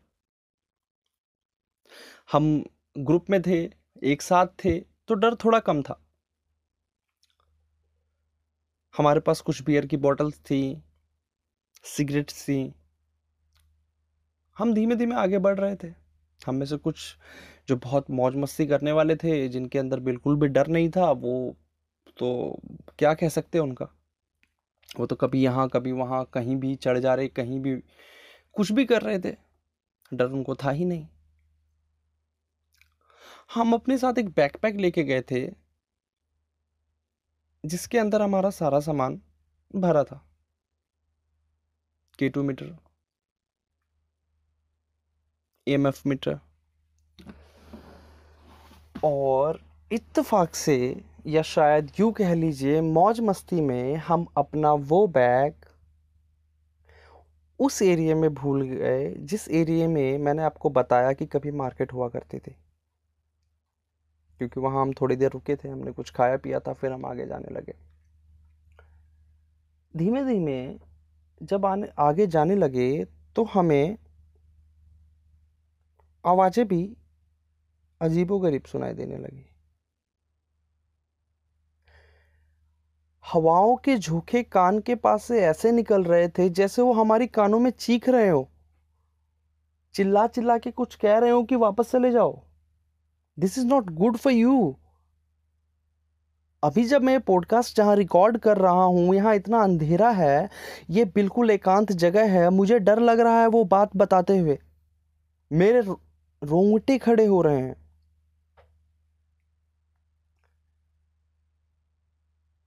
हम 2.32 2.64
ग्रुप 2.98 3.30
में 3.30 3.42
थे, 3.42 3.70
एक 4.04 4.22
साथ 4.22 4.46
थे 4.64 4.80
तो 4.80 5.14
डर 5.14 5.34
थोड़ा 5.34 5.58
कम 5.60 5.82
था। 5.82 6.00
हमारे 8.94 9.20
पास 9.20 9.40
कुछ 9.40 9.62
बियर 9.62 9.86
की 9.86 9.96
बॉटल्स 9.96 10.38
थी 10.38 10.82
सिगरेट्स 11.84 12.42
थी। 12.42 12.74
हम 14.56 14.74
धीमे 14.74 14.96
धीमे 14.96 15.14
आगे 15.14 15.38
बढ़ 15.38 15.58
रहे 15.58 15.76
थे। 15.76 15.92
हम 16.40 16.54
में 16.54 16.66
से 16.66 16.76
कुछ 16.76 17.16
जो 17.70 17.76
बहुत 17.76 18.10
मौज 18.10 18.36
मस्ती 18.36 18.66
करने 18.66 18.92
वाले 18.92 19.16
थे, 19.16 19.48
जिनके 19.48 19.78
अंदर 19.78 20.00
बिल्कुल 20.00 20.36
भी 20.36 20.48
डर 20.48 20.66
नहीं 20.66 20.90
था, 20.90 21.10
वो 21.10 21.56
तो 22.18 22.60
क्या 22.98 23.14
कह 23.14 23.28
सकते 23.28 23.58
हैं 23.58 23.64
उनका? 23.64 23.86
वो 24.98 25.06
तो 25.06 25.16
कभी 25.16 25.42
यहाँ, 25.42 25.68
कभी 25.68 25.92
वहाँ, 25.92 26.24
कहीं 26.24 26.56
भी 26.56 26.74
चढ़ 26.76 26.98
जा 26.98 27.14
रहे, 27.14 27.28
कहीं 27.28 27.60
भी 27.60 27.76
कुछ 28.54 28.72
भी 28.72 28.84
कर 28.84 29.02
रहे 29.02 29.18
थे। 29.18 29.36
डर 30.12 30.24
उनको 30.24 30.54
था 30.54 30.70
ही 30.70 30.84
नहीं। 30.84 31.06
हम 33.54 33.72
अपने 33.74 33.98
साथ 33.98 34.18
एक 34.18 34.28
बैकपैक 34.28 34.76
लेके 34.76 35.04
गए 35.04 35.22
थे, 35.22 35.48
जिसके 37.64 37.98
अंदर 37.98 38.22
हमारा 38.22 38.50
सारा 38.50 38.80
सामान 38.80 39.20
भरा 39.76 40.04
था। 40.04 40.24
K 42.18 42.28
two 42.28 42.42
meter 42.42 42.76
M 45.66 45.86
F 45.86 46.02
meter 46.08 46.38
और 49.04 49.60
इत्तेफाक 49.92 50.54
से, 50.54 51.02
या 51.26 51.42
शायद 51.42 51.90
यूँ 52.00 52.12
कह 52.12 52.34
लीजिए, 52.34 52.80
मौज 52.80 53.20
मस्ती 53.20 53.60
में 53.60 53.96
हम 53.96 54.26
अपना 54.36 54.72
वो 54.72 55.06
बैग 55.06 55.54
उस 57.58 57.82
एरिया 57.82 58.14
में 58.16 58.34
भूल 58.34 58.62
गए, 58.62 59.14
जिस 59.14 59.48
एरिए 59.48 59.86
में 59.86 60.18
मैंने 60.18 60.42
आपको 60.42 60.70
बताया 60.70 61.12
कि 61.12 61.26
कभी 61.26 61.50
मार्केट 61.50 61.92
हुआ 61.92 62.08
करती 62.08 62.38
थी। 62.38 62.56
क्योंकि 64.38 64.60
वहाँ 64.60 64.82
हम 64.82 64.92
थोड़ी 64.92 65.16
देर 65.16 65.30
रुके 65.30 65.56
थे, 65.56 65.68
हमने 65.68 65.92
कुछ 65.92 66.10
खाया 66.10 66.36
पिया 66.36 66.60
था, 66.60 66.72
फिर 66.72 66.92
हम 66.92 67.06
आगे 67.06 67.26
जाने 67.26 67.54
लगे। 67.54 67.74
धीमे 69.96 70.24
धीमे 70.24 70.78
जब 71.42 71.66
आने, 71.66 71.88
आगे 71.98 72.26
जाने 72.26 72.54
लगे 72.54 73.04
तो 73.36 73.44
हमें 73.44 73.98
आवाज़ें 76.24 76.66
भी 76.68 76.96
अजीबोगरीब 78.00 78.62
सुनाई 78.62 78.92
देने 78.92 79.16
लगी। 79.16 79.46
हवाओं 83.24 83.76
के 83.76 83.96
झोंके 83.96 84.42
कान 84.42 84.78
के 84.78 84.94
पास 84.94 85.24
से 85.24 85.40
ऐसे 85.40 85.72
निकल 85.72 86.04
रहे 86.04 86.28
थे 86.28 86.48
जैसे 86.48 86.82
वो 86.82 86.92
हमारी 86.92 87.26
कानों 87.26 87.58
में 87.60 87.70
चीख 87.70 88.08
रहे 88.08 88.28
हो। 88.28 88.48
चिल्ला 89.94 90.26
चिल्ला 90.26 90.56
के 90.58 90.70
कुछ 90.70 90.94
कह 90.94 91.18
रहे 91.18 91.30
हो 91.30 91.42
कि 91.44 91.56
वापस 91.56 91.90
चले 91.92 92.10
जाओ। 92.10 92.40
This 93.38 93.58
is 93.58 93.66
not 93.66 93.90
good 93.90 94.16
for 94.16 94.32
you 94.32 94.76
अभी 96.62 96.84
जब 96.84 97.02
मैं 97.02 97.20
पॉडकास्ट 97.20 97.76
जहाँ 97.76 97.96
रिकॉर्ड 97.96 98.38
कर 98.38 98.58
रहा 98.58 98.82
हूँ, 98.82 99.14
यहाँ 99.14 99.34
इतना 99.34 99.62
अंधेरा 99.62 100.10
है, 100.10 100.50
ये 100.90 101.04
बिल्कुल 101.04 101.50
एकांत 101.50 101.92
जगह 101.92 102.30
है, 102.30 102.48
मुझे 102.50 102.78
डर 102.78 102.98
लग 102.98 103.20
रहा 103.20 103.40
है 103.40 103.46
वो 103.46 103.64
बात 103.64 103.96
बताते 103.96 104.38
हुए। 104.38 104.58
मेरे 105.50 105.80
रोंगटे 105.80 106.98
खड़े 106.98 107.26
हो 107.26 107.42
रहे 107.42 107.60
हैं। 107.60 107.79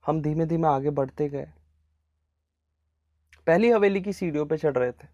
हम 0.06 0.22
धीमे 0.22 0.46
धीमे 0.46 0.68
आगे 0.68 0.90
बढ़ते 0.90 1.28
गए। 1.28 1.52
पहली 3.46 3.70
हवेली 3.70 4.00
की 4.02 4.12
सीढ़ियों 4.12 4.46
पे 4.46 4.56
चढ़ 4.58 4.78
रहे 4.78 4.92
थे। 4.92 5.06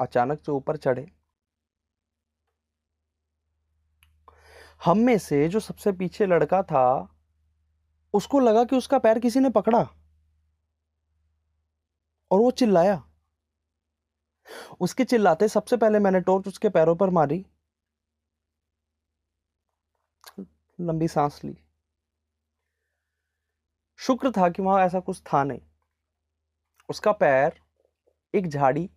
अचानक 0.00 0.40
से 0.40 0.52
ऊपर 0.52 0.76
चढ़े। 0.76 1.12
हम 4.84 4.98
में 4.98 5.18
से 5.18 5.48
जो 5.48 5.60
सबसे 5.60 5.92
पीछे 5.92 6.26
लड़का 6.26 6.62
था, 6.62 7.16
उसको 8.12 8.40
लगा 8.40 8.64
कि 8.64 8.76
उसका 8.76 8.98
पैर 8.98 9.18
किसी 9.18 9.40
ने 9.40 9.50
पकड़ा। 9.50 9.88
और 12.30 12.40
वो 12.40 12.50
चिल्लाया। 12.50 13.04
उसके 14.80 15.04
चिल्लाते 15.04 15.48
सबसे 15.48 15.76
पहले 15.76 15.98
मैंने 15.98 16.20
टॉर्च 16.20 16.48
उसके 16.48 16.68
पैरों 16.68 16.96
पर 16.96 17.10
मारी। 17.10 17.46
लंबी 20.80 21.08
सांस 21.08 21.40
ली। 21.44 21.56
शुक्र 23.98 24.30
था 24.30 24.48
कि 24.48 24.62
वहाँ 24.62 24.86
ऐसा 24.86 25.00
कुछ 25.00 25.22
था 25.22 25.44
नहीं। 25.44 25.60
उसका 26.88 27.12
पैर 27.12 27.60
एक 28.34 28.48
झाड़ी 28.48 28.90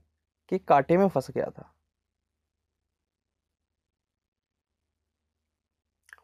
के 0.49 0.57
कांटे 0.57 0.97
में 0.97 1.07
फंस 1.07 1.31
गया 1.31 1.49
था। 1.49 1.73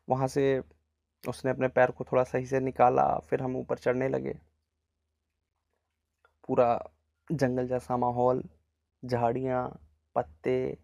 वहाँ 0.09 0.27
से 0.27 0.63
उसने 1.29 1.51
अपने 1.51 1.67
पैर 1.67 1.91
को 1.91 2.03
थोड़ा 2.03 2.23
सही 2.23 2.45
से 2.45 2.59
निकाला, 2.59 3.19
फिर 3.19 3.41
हम 3.41 3.55
ऊपर 3.55 3.77
चढ़ने 3.77 4.09
लगे। 4.09 4.39
पूरा 6.47 6.89
जंगल 7.31 7.67
जैसा 7.67 7.97
माहौल, 7.97 8.43
झाड़ियाँ, 9.05 9.79
पत्ते। 10.15 10.77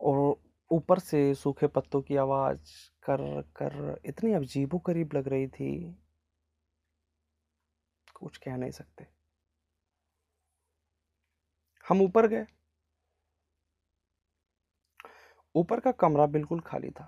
और 0.00 0.36
ऊपर 0.72 0.98
से 0.98 1.34
सूखे 1.34 1.66
पत्तों 1.66 2.00
की 2.02 2.16
आवाज़ 2.16 2.72
कर 3.04 3.42
कर 3.56 4.00
इतनी 4.06 4.32
अजीबो 4.32 4.78
करीब 4.78 5.14
लग 5.14 5.28
रही 5.28 5.46
थी, 5.48 5.72
कुछ 8.14 8.36
कह 8.38 8.56
नहीं 8.56 8.70
सकते। 8.70 9.06
हम 11.84 12.02
ऊपर 12.02 12.26
गए। 12.28 12.46
ऊपर 15.54 15.80
का 15.80 15.92
कमरा 15.92 16.26
बिल्कुल 16.28 16.60
खाली 16.60 16.90
था, 16.90 17.06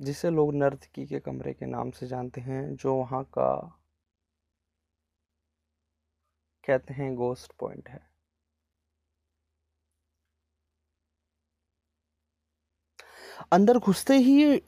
जिसे 0.00 0.30
लोग 0.30 0.54
नर्तकी 0.54 1.06
के 1.06 1.20
कमरे 1.20 1.52
के 1.54 1.66
नाम 1.66 1.90
से 1.90 2.06
जानते 2.06 2.40
हैं, 2.40 2.74
जो 2.76 2.94
वहाँ 2.96 3.24
का, 3.38 3.50
कहते 6.64 6.94
हैं 6.94 7.14
गोस्ट 7.16 7.52
पॉइंट 7.60 7.88
है। 7.88 8.07
अंदर 13.52 13.78
घुसते 13.78 14.14
ही 14.14 14.62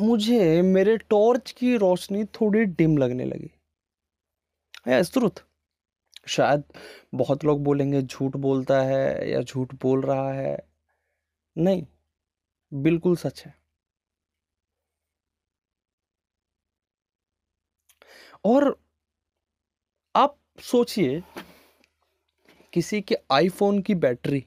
मुझे 0.00 0.62
मेरे 0.62 0.96
टॉर्च 0.98 1.52
की 1.52 1.76
रोशनी 1.76 2.24
थोड़ी 2.24 2.64
डिम 2.64 2.96
लगने 2.98 3.24
लगी। 3.24 3.50
स्तुत। 5.04 5.34
शायद 6.28 6.62
बहुत 7.14 7.44
लोग 7.44 7.62
बोलेंगे 7.64 8.02
झूठ 8.02 8.36
बोलता 8.36 8.80
है 8.82 9.30
या 9.30 9.40
झूठ 9.40 9.74
बोल 9.74 10.02
रहा 10.02 10.32
है। 10.32 10.56
नहीं, 11.58 11.86
बिल्कुल 12.74 13.16
सच 13.16 13.42
है। 13.46 13.54
और 18.44 18.78
आप 20.16 20.38
सोचिए, 20.60 21.22
किसी 22.72 23.00
के 23.00 23.16
आईफोन 23.32 23.82
की 23.82 23.94
बैटरी 23.94 24.44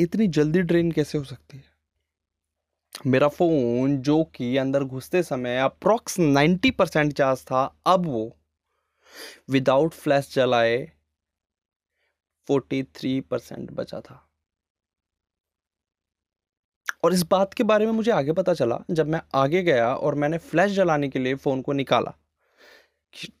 इतनी 0.00 0.26
जल्दी 0.26 0.62
ड्रेन 0.62 0.92
कैसे 0.92 1.18
हो 1.18 1.24
सकती 1.24 1.56
है? 1.56 1.64
मेरा 3.06 3.28
फ़ोन 3.28 3.98
जो 3.98 4.24
कि 4.24 4.56
अंदर 4.56 4.84
घुसते 4.84 5.22
समय 5.22 5.58
अप्रोक्स 5.58 6.18
90 6.18 6.70
परसेंट 6.70 7.12
चार्ज 7.12 7.42
था, 7.42 7.76
अब 7.86 8.06
वो 8.06 8.36
विदाउट 9.50 9.92
फ्लैश 9.92 10.34
जलाए 10.34 10.92
43 12.46 13.20
परसेंट 13.20 13.70
बचा 13.70 14.00
था। 14.00 14.30
और 17.04 17.12
इस 17.12 17.22
बात 17.22 17.54
के 17.54 17.62
बारे 17.62 17.86
में 17.86 17.92
मुझे 17.92 18.10
आगे 18.10 18.32
पता 18.32 18.54
चला, 18.54 18.78
जब 18.90 19.06
मैं 19.06 19.20
आगे 19.34 19.62
गया 19.62 19.94
और 19.94 20.14
मैंने 20.14 20.38
फ्लैश 20.38 20.72
जलाने 20.72 21.08
के 21.08 21.18
लिए 21.18 21.34
फ़ोन 21.34 21.62
को 21.62 21.72
निकाला 21.72 22.14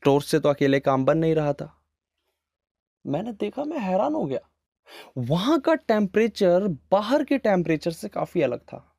टॉर्च 0.02 0.24
से 0.24 0.40
तो 0.40 0.48
अकेले 0.48 0.80
काम 0.80 1.04
बन 1.04 1.18
नहीं 1.18 1.34
रहा 1.34 1.52
था। 1.52 1.82
मैंने 3.06 3.32
देखा 3.32 3.64
मैं 3.64 3.78
हैरान 3.78 4.14
हो 4.14 4.24
गया। 4.24 4.50
वहाँ 5.18 5.60
का 5.60 5.74
टेम्परेचर 5.74 6.68
बाहर 6.92 7.24
के 7.24 7.38
टेम्परेचर 7.38 7.90
से 7.90 8.08
काफ़ी 8.08 8.42
अलग 8.42 8.60
था। 8.60 8.90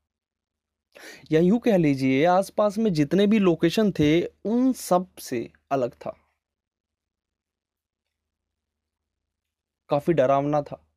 या 1.32 1.40
यूँ 1.40 1.60
कह 1.60 1.78
लीजिए, 1.78 2.26
आसपास 2.26 2.78
में 2.78 2.94
जितने 2.94 3.28
भी 3.28 3.40
लोकेशन 3.40 3.92
थे, 3.92 4.26
उन 4.26 4.74
सबसे 4.74 5.52
अलग 5.72 5.94
था। 5.94 6.18
काफ़ी 9.90 10.14
डरावना 10.14 10.62
था। 10.62 10.88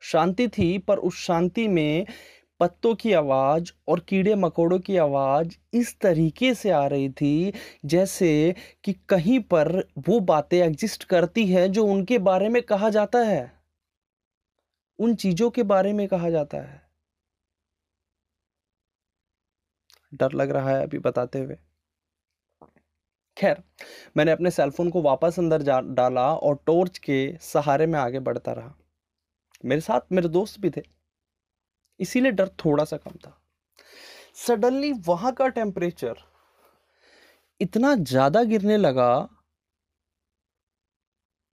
शांति 0.00 0.48
थी, 0.48 0.78
पर 0.78 0.98
उस 0.98 1.16
शांति 1.16 1.68
में 1.68 2.06
पत्तों 2.60 2.94
की 2.94 3.12
आवाज़ 3.12 3.72
और 3.88 4.00
कीड़े 4.00 4.34
मकोड़ों 4.34 4.78
की 4.78 4.96
आवाज़ 4.96 5.56
इस 5.74 6.00
तरीके 6.00 6.54
से 6.54 6.70
आ 6.70 6.86
रही 6.86 7.10
थी, 7.10 7.52
जैसे 7.84 8.54
कि 8.84 8.92
कहीं 8.92 9.40
पर 9.40 9.88
वो 9.98 10.20
बातें 10.20 10.58
एग्जिस्ट 10.58 11.04
करती 11.04 11.46
है 11.46 11.68
जो 11.68 11.86
उनके 11.86 12.18
बारे 12.18 12.48
में 12.48 12.62
कहा 12.62 12.90
जाता 12.90 13.18
है। 13.18 13.52
उन 14.98 15.14
चीज़ों 15.14 15.50
के 15.50 15.62
बारे 15.62 15.92
में 15.92 16.08
कहा 16.08 16.30
जाता 16.30 16.58
है। 16.58 16.90
डर 20.14 20.32
लग 20.32 20.50
रहा 20.50 20.70
है 20.70 20.82
अभी 20.82 20.98
बताते 20.98 21.38
हुए। 21.38 21.56
खैर, 23.36 23.62
मैंने 24.16 24.32
अपने 24.32 24.50
सेलफोन 24.50 24.90
को 24.90 25.02
वापस 25.02 25.36
अंदर 25.38 25.62
जा, 25.62 25.80
डाला 25.80 26.34
और 26.34 26.62
टॉर्च 26.66 26.98
के 26.98 27.36
सहारे 27.40 27.86
में 27.86 27.98
आगे 28.00 28.20
बढ़ता 28.20 28.52
रहा। 28.52 28.74
मेरे 29.64 29.80
साथ 29.80 30.00
मेरे 30.12 30.28
दोस्त 30.28 30.60
भी 30.60 30.70
थे। 30.70 30.99
इसीलिए 32.00 32.32
डर 32.32 32.48
थोड़ा 32.64 32.84
सा 32.84 32.96
कम 32.98 33.16
था। 33.16 33.36
सडनली 34.36 34.92
वहाँ 35.06 35.32
का 35.34 35.48
टेम्परेचर 35.50 36.22
इतना 37.60 37.94
ज़्यादा 37.96 38.42
गिरने 38.44 38.76
लगा 38.76 39.10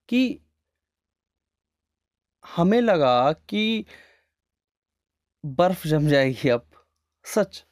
कि 0.10 0.40
हमें 2.46 2.80
लगा 2.82 3.32
कि 3.50 3.86
बर्फ़ 5.44 5.88
जम 5.88 6.08
जाएगी 6.08 6.50
अब, 6.50 6.66
सच। 7.26 7.64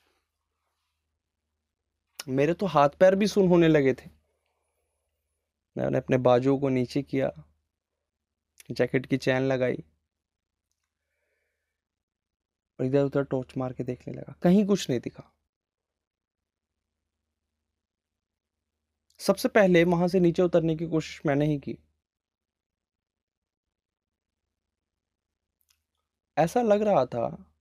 मेरे 2.29 2.53
तो 2.53 2.65
हाथ 2.67 2.89
पैर 2.99 3.15
भी 3.15 3.27
सुन 3.27 3.47
होने 3.47 3.67
लगे 3.67 3.93
थे। 3.93 4.09
मैंने 5.75 5.97
अपने 5.97 6.17
बाजुओं 6.19 6.57
को 6.59 6.69
नीचे 6.69 7.01
किया, 7.03 7.31
जैकेट 8.71 9.05
की 9.05 9.17
चैन 9.17 9.41
लगाई। 9.43 9.83
और 12.79 12.85
इधर 12.85 13.03
उधर 13.03 13.23
टॉर्च 13.23 13.57
मार 13.57 13.73
के 13.73 13.83
देखने 13.83 14.13
लगा। 14.13 14.35
कहीं 14.41 14.65
कुछ 14.65 14.89
नहीं 14.89 14.99
दिखा। 14.99 15.31
सबसे 19.19 19.49
पहले 19.49 19.83
वहाँ 19.83 20.07
से 20.07 20.19
नीचे 20.19 20.41
उतरने 20.41 20.75
की 20.75 20.87
कोशिश 20.87 21.21
मैंने 21.25 21.45
ही 21.45 21.59
की। 21.59 21.77
ऐसा 26.37 26.61
लग 26.61 26.81
रहा 26.81 27.05
था 27.05 27.51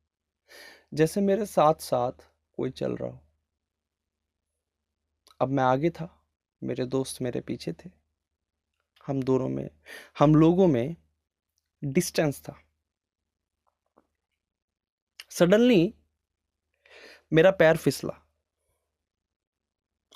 जैसे 0.95 1.21
मेरे 1.21 1.47
साथ 1.47 1.75
साथ 1.75 2.13
कोई 2.57 2.71
चल 2.71 2.97
रहा 2.97 3.11
हो। 3.11 3.21
अब 5.41 5.49
मैं 5.49 5.65
आगे 5.65 5.91
था, 5.91 6.27
मेरे 6.63 6.87
दोस्त 6.87 7.23
मेरे 7.23 7.41
पीछे 7.41 7.73
थे। 7.73 7.91
हम 9.07 9.23
दोनों 9.23 9.49
में, 9.49 9.71
हम 10.19 10.35
लोगों 10.35 10.67
में 10.67 10.97
डिस्टेंस 11.85 12.41
था। 12.41 12.64
सडनली 15.35 15.81
मेरा 17.33 17.51
पैर 17.53 17.77
फिसला 17.77 18.21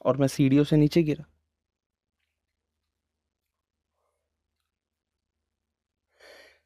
और 0.04 0.16
मैं 0.16 0.26
सीढ़ियों 0.28 0.64
से 0.64 0.76
नीचे 0.76 1.02
गिरा। 1.02 1.24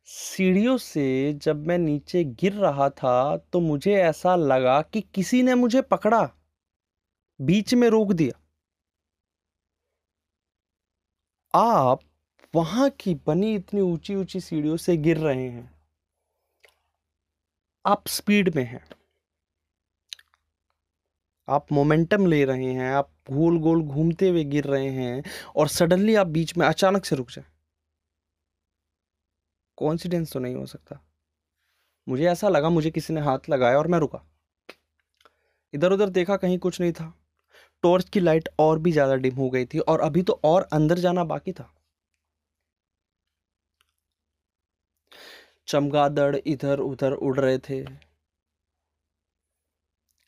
सीढ़ियों 0.09 0.77
से 0.79 1.33
जब 1.43 1.67
मैं 1.67 1.79
नीचे 1.79 2.23
गिर 2.41 2.53
रहा 2.55 2.89
था 2.91 3.37
तो 3.53 3.61
मुझे 3.61 3.95
ऐसा 3.95 4.35
लगा 4.37 4.81
कि 4.85 5.01
किसी 5.15 5.43
ने 5.43 5.55
मुझे 5.55 5.83
पकड़ा, 5.85 6.29
बीच 7.41 7.75
में 7.75 7.89
रोक 7.91 8.13
दिया। 8.15 8.39
आप 11.55 12.01
वहाँ 12.55 12.89
की 13.01 13.15
बनी 13.27 13.55
इतनी 13.55 13.81
ऊँची 13.81 14.15
ऊँची 14.15 14.41
सीढ़ियों 14.41 14.77
से 14.79 14.97
गिर 14.99 15.17
रहे 15.19 15.49
हैं। 15.49 15.71
आप 17.85 18.09
स्पीड 18.09 18.55
में 18.57 18.65
हैं। 18.65 18.83
आप 21.49 21.73
मोमेंटम 21.73 22.27
ले 22.27 22.45
रहे 22.45 22.73
हैं, 22.73 22.93
आप 22.93 23.11
गोल 23.31 23.59
गोल 23.59 23.83
घूमते 23.83 24.29
हुए 24.29 24.45
गिर 24.45 24.65
रहे 24.65 24.91
हैं 24.91 25.23
और 25.57 25.69
सडनली 25.69 26.15
आप 26.15 26.27
बीच 26.27 26.57
में 26.57 26.67
अचानक 26.67 27.05
से 27.05 27.17
रुक 27.17 27.31
जाए। 27.31 27.45
कॉन्सिडेंस 29.79 30.33
तो 30.33 30.41
नहीं 30.41 30.55
हो 30.55 30.67
सकता। 30.67 31.01
मुझे 32.07 32.25
ऐसा 32.25 32.49
लगा, 32.49 32.69
मुझे 32.71 32.91
किसी 32.91 33.15
ने 33.15 33.21
हाथ 33.21 33.51
लगाया 33.51 33.79
और 33.79 33.87
मैं 33.87 33.99
रुका। 33.99 34.23
इधर 35.75 35.93
उधर 35.93 36.09
देखा 36.11 36.37
कहीं 36.37 36.59
कुछ 36.59 36.81
नहीं 36.81 36.93
था। 36.93 37.13
टॉर्च 37.83 38.09
की 38.09 38.21
लाइट 38.21 38.49
और 38.59 38.79
भी 38.79 38.93
ज़्यादा 38.93 39.15
डिम 39.17 39.37
हो 39.37 39.51
गई 39.51 39.65
थी 39.65 39.79
और 39.79 40.01
अभी 40.01 40.23
तो 40.23 40.41
और 40.45 40.69
अंदर 40.73 40.99
जाना 40.99 41.25
बाकी 41.25 41.53
था। 41.53 41.73
चमगादड़ 45.67 46.37
इधर 46.37 46.79
उधर 46.79 47.13
उड़ 47.13 47.41
रहे 47.41 47.59
थे। 47.59 47.85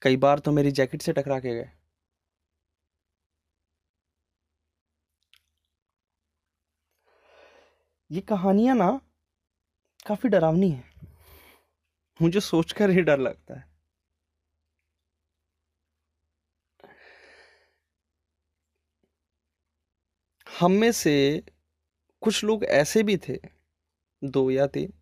कई 0.02 0.16
बार 0.16 0.38
तो 0.38 0.52
मेरी 0.52 0.70
जैकेट 0.70 1.02
से 1.02 1.12
टकरा 1.12 1.38
के 1.40 1.54
गए। 1.54 1.70
ये 8.10 8.20
कहानियाँ 8.20 8.76
ना 8.76 9.00
काफ़ी 10.06 10.28
डरावनी 10.28 10.70
है। 10.70 10.84
मुझे 12.22 12.40
सोचकर 12.40 12.90
ही 12.90 13.02
डर 13.02 13.18
लगता 13.18 13.54
है। 13.54 13.64
हम 20.46 20.72
में 20.72 20.92
से 20.92 21.42
कुछ 22.22 22.44
लोग 22.44 22.64
ऐसे 22.64 23.02
भी 23.02 23.16
थे, 23.16 23.38
दो 24.24 24.50
या 24.50 24.66
तीन। 24.66 24.92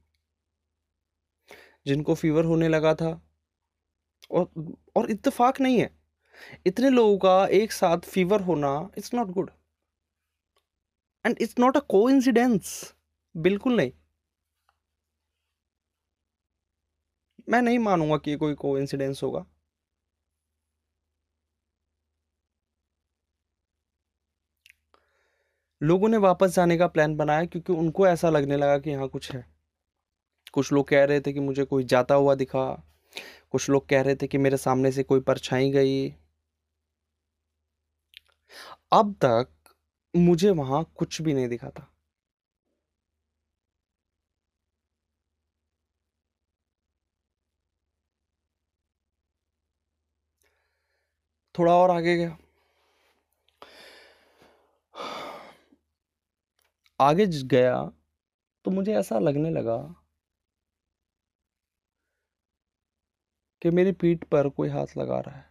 जिनको 1.86 2.14
फीवर 2.14 2.44
होने 2.44 2.68
लगा 2.68 2.94
था। 2.94 3.20
और 4.30 4.48
और 4.96 5.10
इत्तेफाक 5.10 5.60
नहीं 5.60 5.78
है। 5.80 5.90
इतने 6.66 6.90
लोगों 6.90 7.18
का 7.18 7.46
एक 7.54 7.72
साथ 7.72 8.08
फीवर 8.10 8.40
होना 8.42 8.72
it's 8.98 9.14
not 9.14 9.30
good 9.32 9.50
and 11.24 11.36
it's 11.40 11.54
not 11.58 11.76
a 11.76 11.80
coincidence 11.90 12.72
बिल्कुल 13.34 13.76
नहीं। 13.76 13.92
मैं 17.48 17.60
नहीं 17.62 17.78
मानूँगा 17.78 18.16
कि 18.18 18.36
कोई 18.36 18.54
कोइंसिडेंस 18.56 19.22
होगा। 19.22 19.44
लोगों 25.80 26.08
ने 26.08 26.16
वापस 26.18 26.54
जाने 26.54 26.76
का 26.78 26.86
प्लान 26.88 27.16
बनाया 27.16 27.44
क्योंकि 27.46 27.72
उनको 27.74 28.06
ऐसा 28.08 28.30
लगने 28.30 28.56
लगा 28.56 28.78
कि 28.78 28.90
यहाँ 28.90 29.08
कुछ 29.08 29.30
है। 29.32 29.44
कुछ 30.52 30.72
लोग 30.72 30.88
कह 30.88 31.04
रहे 31.04 31.20
थे 31.20 31.32
कि 31.32 31.40
मुझे 31.40 31.64
कोई 31.64 31.84
जाता 31.84 32.14
हुआ 32.14 32.34
दिखा। 32.34 32.64
कुछ 33.50 33.70
लोग 33.70 33.88
कह 33.88 34.02
रहे 34.02 34.16
थे 34.16 34.26
कि 34.26 34.38
मेरे 34.38 34.56
सामने 34.56 34.92
से 34.92 35.02
कोई 35.02 35.20
परछाई 35.20 35.70
गई। 35.70 36.14
अब 38.92 39.14
तक 39.24 39.48
मुझे 40.16 40.50
वहाँ 40.50 40.92
कुछ 40.96 41.22
भी 41.22 41.34
नहीं 41.34 41.48
दिखा 41.48 41.70
था। 41.70 41.88
थोड़ा 51.58 51.74
और 51.74 51.90
आगे 51.90 52.16
गया। 52.16 52.36
आगे 57.00 57.26
गया 57.26 57.92
तो 58.64 58.70
मुझे 58.70 58.94
ऐसा 58.94 59.18
लगने 59.18 59.50
लगा 59.50 60.01
कि 63.62 63.70
मेरी 63.70 63.92
पीठ 63.92 64.24
पर 64.24 64.48
कोई 64.48 64.68
हाथ 64.68 64.86
लगा 64.98 65.20
रहा 65.20 65.36
है। 65.36 65.50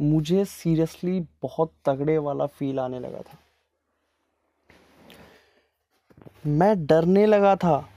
मुझे 0.00 0.44
सीरियसली 0.44 1.20
बहुत 1.42 1.74
तगड़े 1.84 2.18
वाला 2.18 2.46
फील 2.46 2.80
आने 2.80 3.00
लगा 3.00 3.22
था। 3.22 3.38
मैं 6.46 6.86
डरने 6.86 7.26
लगा 7.26 7.56
था। 7.56 7.88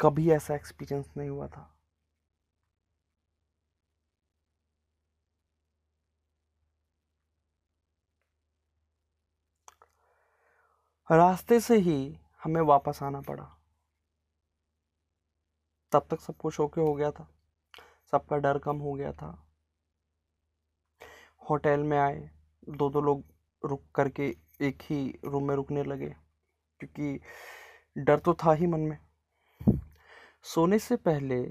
कभी 0.00 0.30
ऐसा 0.30 0.54
एक्सपीरियंस 0.54 1.10
नहीं 1.16 1.28
हुआ 1.28 1.46
था। 1.48 1.69
रास्ते 11.10 11.58
से 11.60 11.76
ही 11.76 12.16
हमें 12.42 12.60
वापस 12.62 12.98
आना 13.02 13.20
पड़ा। 13.20 13.44
तब 15.92 16.06
तक 16.10 16.20
सब 16.20 16.36
कुछ 16.36 16.58
ओके 16.60 16.80
हो 16.80 16.94
गया 16.94 17.10
था। 17.10 17.26
सबका 18.12 18.36
डर 18.36 18.58
कम 18.58 18.78
हो 18.78 18.92
गया 18.92 19.12
था। 19.12 19.30
होटल 21.42 21.82
में 21.82 21.96
आए 21.98 22.30
दो 22.68 22.88
दो 22.90 23.00
लोग 23.00 23.24
रुक 23.62 23.82
करके 23.94 24.28
एक 24.60 24.82
ही 24.82 25.00
रूम 25.24 25.48
में 25.48 25.54
रुकने 25.56 25.82
लगे, 25.84 26.08
क्योंकि 26.80 27.20
डर 27.96 28.18
तो 28.18 28.34
था 28.34 28.52
ही 28.52 28.66
मन 28.66 28.80
में। 28.80 28.98
सोने 30.44 30.78
से 30.78 30.96
पहले 30.98 31.42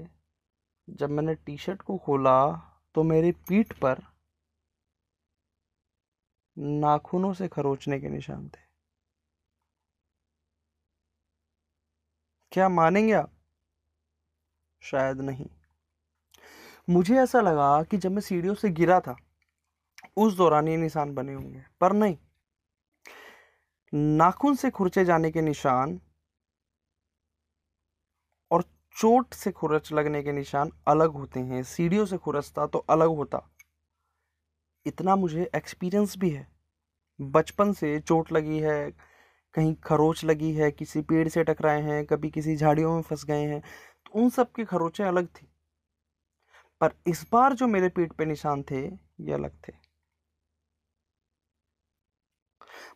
जब 0.88 1.10
मैंने 1.10 1.34
टी 1.36 1.56
शर्ट 1.58 1.82
को 1.82 1.98
खोला 1.98 2.40
तो 2.94 3.02
मेरी 3.02 3.32
पीठ 3.48 3.72
पर 3.80 4.02
नाखूनों 6.56 7.32
से 7.34 7.48
खरोचने 7.48 8.00
के 8.00 8.08
निशान 8.08 8.48
थे। 8.48 8.68
क्या 12.52 12.68
मानेंगे 12.68 13.12
आप? 13.12 13.32
शायद 14.80 15.20
नहीं। 15.20 15.46
मुझे 16.90 17.16
ऐसा 17.16 17.40
लगा 17.40 17.82
कि 17.82 17.96
जब 17.96 18.10
मैं 18.10 18.20
सीढ़ियों 18.20 18.54
से 18.54 18.70
गिरा 18.70 19.00
था, 19.00 19.16
उस 20.16 20.36
दौरान 20.36 20.68
ये 20.68 20.76
निशान 20.76 21.14
बने 21.14 21.34
होंगे, 21.34 21.64
पर 21.80 21.92
नहीं। 21.92 22.18
नाखून 23.94 24.54
से 24.54 24.70
खुरचे 24.70 25.04
जाने 25.04 25.30
के 25.30 25.40
निशान 25.40 26.00
और 28.50 28.62
चोट 28.96 29.34
से 29.34 29.52
खुरच 29.52 29.92
लगने 29.92 30.22
के 30.22 30.32
निशान 30.32 30.72
अलग 30.88 31.10
होते 31.10 31.40
हैं। 31.40 31.62
सीढ़ियों 31.62 32.06
से 32.06 32.18
खुरचता 32.18 32.66
तो 32.66 32.78
अलग 32.78 33.08
होता। 33.08 33.50
इतना 34.86 35.16
मुझे 35.16 35.50
एक्सपीरियंस 35.54 36.18
भी 36.18 36.30
है। 36.30 36.48
बचपन 37.20 37.72
से 37.72 38.00
चोट 38.00 38.32
लगी 38.32 38.58
है 38.58 39.09
कहीं 39.54 39.74
खरोच 39.84 40.24
लगी 40.24 40.52
है, 40.54 40.70
किसी 40.70 41.00
पेड़ 41.02 41.28
से 41.28 41.44
टकराए 41.44 41.80
हैं, 41.82 42.04
कभी 42.06 42.30
किसी 42.30 42.56
झाड़ियों 42.56 42.94
में 42.94 43.02
फंस 43.02 43.24
गए 43.24 43.44
हैं 43.46 43.60
तो 44.06 44.20
उन 44.20 44.30
सब 44.30 44.52
की 44.52 44.64
खरोचें 44.64 45.04
अलग 45.04 45.26
थी। 45.26 45.46
पर 46.80 46.94
इस 47.06 47.26
बार 47.32 47.54
जो 47.54 47.66
मेरे 47.66 47.88
पेट 47.88 48.12
पे 48.12 48.24
निशान 48.24 48.62
थे, 48.62 48.86
ये 49.20 49.32
अलग 49.32 49.56
थे। 49.68 49.72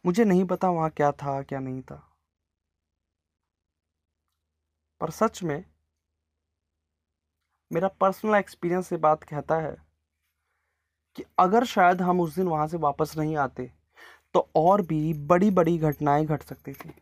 मुझे 0.07 0.25
नहीं 0.25 0.45
पता 0.45 0.71
वहाँ 0.71 0.91
क्या 0.91 1.13
था, 1.13 1.43
क्या 1.43 1.59
नहीं 1.61 1.83
था। 1.83 1.97
पर 5.01 5.11
सच 5.11 5.43
में, 5.43 5.65
मेरा 7.71 7.89
पर्सनल 8.01 8.35
एक्सपीरियंस 8.35 8.89
से 8.89 8.97
बात 8.97 9.23
कहता 9.23 9.57
है 9.61 9.77
कि 11.17 11.25
अगर 11.39 11.65
शायद 11.65 12.03
हम 12.03 12.21
उस 12.21 12.35
दिन 12.35 12.49
वहाँ 12.49 12.67
से 12.69 12.77
वापस 12.77 13.17
नहीं 13.19 13.37
आते 13.37 13.71
तो 14.35 14.49
और 14.57 14.83
भी 14.83 15.15
बड़ी 15.27 15.51
बड़ी 15.51 15.79
घटनाएँ 15.79 16.27
घट 16.27 16.43
सकती 16.43 16.73
थी। 16.73 16.95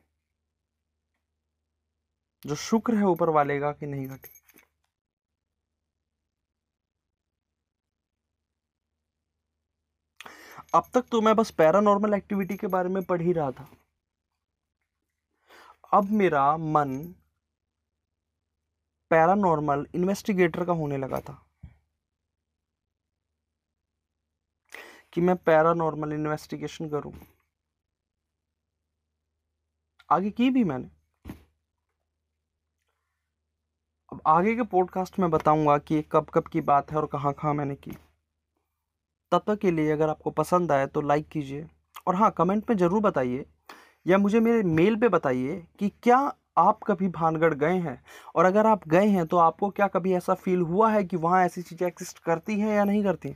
जो 2.45 2.55
शुक्र 2.55 2.95
है 2.95 3.05
ऊपर 3.05 3.29
वाले 3.31 3.59
का 3.61 3.73
कि 3.73 3.87
नहीं 3.87 4.07
घटी। 4.07 4.31
अब 10.75 10.85
तक 10.95 11.05
तो 11.11 11.21
मैं 11.21 11.35
बस 11.37 11.51
पैरानॉर्मल 11.51 12.15
एक्टिविटी 12.15 12.57
के 12.57 12.67
बारे 12.67 12.89
में 12.89 13.03
पढ़ 13.03 13.21
ही 13.23 13.33
रहा 13.33 13.51
था। 13.51 13.69
अब 15.93 16.11
मेरा 16.11 16.57
मन 16.57 16.97
पैरानॉर्मल 19.11 19.87
इन्वेस्टिगेटर 19.95 20.65
का 20.65 20.73
होने 20.73 20.97
लगा 20.99 21.21
था। 21.21 21.35
कि 25.13 25.21
मैं 25.21 25.37
पैरानॉर्मल 25.37 26.13
इन्वेस्टिगेशन 26.13 26.89
करूँ। 26.89 27.13
आगे 30.11 30.31
की 30.31 30.51
भी 30.51 30.65
मैंने। 30.65 30.89
अब 34.13 34.21
आगे 34.27 34.55
के 34.57 34.63
पॉडकास्ट 34.63 35.19
में 35.19 35.31
बताऊँगा 35.31 35.77
कि 35.79 36.03
कब 36.13 36.27
कब 36.35 36.49
की 36.53 36.61
बात 36.63 36.91
है 36.93 36.97
और 36.99 37.07
कहाँ 37.07 37.33
कहाँ 37.33 37.55
मैंने 37.55 37.75
की। 37.75 37.97
तब 39.33 39.43
तक 39.47 39.59
के 39.59 39.71
लिए 39.71 39.93
अगर 39.93 40.09
आपको 40.09 40.31
पसंद 40.33 40.73
आए 40.73 40.87
तो 40.87 41.01
लाइक 41.01 41.29
कीजिए। 41.29 41.67
और 42.07 42.15
हाँ 42.15 42.31
कमेंट 42.31 42.71
में 42.71 42.77
ज़रूर 42.77 43.01
बताइए 43.03 43.45
या 44.07 44.19
मुझे 44.19 44.41
मेरे 44.41 44.63
मेल 44.65 44.97
पे 44.97 45.09
बताइए 45.09 45.57
कि 45.79 45.89
क्या 46.03 46.19
आप 46.59 46.83
कभी 46.87 47.09
भानगढ़ 47.11 47.55
गए 47.55 47.77
हैं? 47.79 48.03
और 48.35 48.45
अगर 48.45 48.67
आप 48.67 48.87
गए 48.89 49.07
हैं 49.09 49.27
तो 49.27 49.37
आपको 49.39 49.71
क्या 49.71 49.87
कभी 49.89 50.13
ऐसा 50.15 50.35
फील 50.35 50.61
हुआ 50.63 50.91
है 50.93 51.05
कि 51.05 51.17
वहाँ 51.19 51.45
ऐसी 51.45 51.63
चीज़ें 51.63 51.87
एग्जिस्ट 51.89 52.19
करती 52.21 52.59
हैं 52.61 52.75
या 52.77 52.85
नहीं 52.85 53.03
करती 53.05 53.35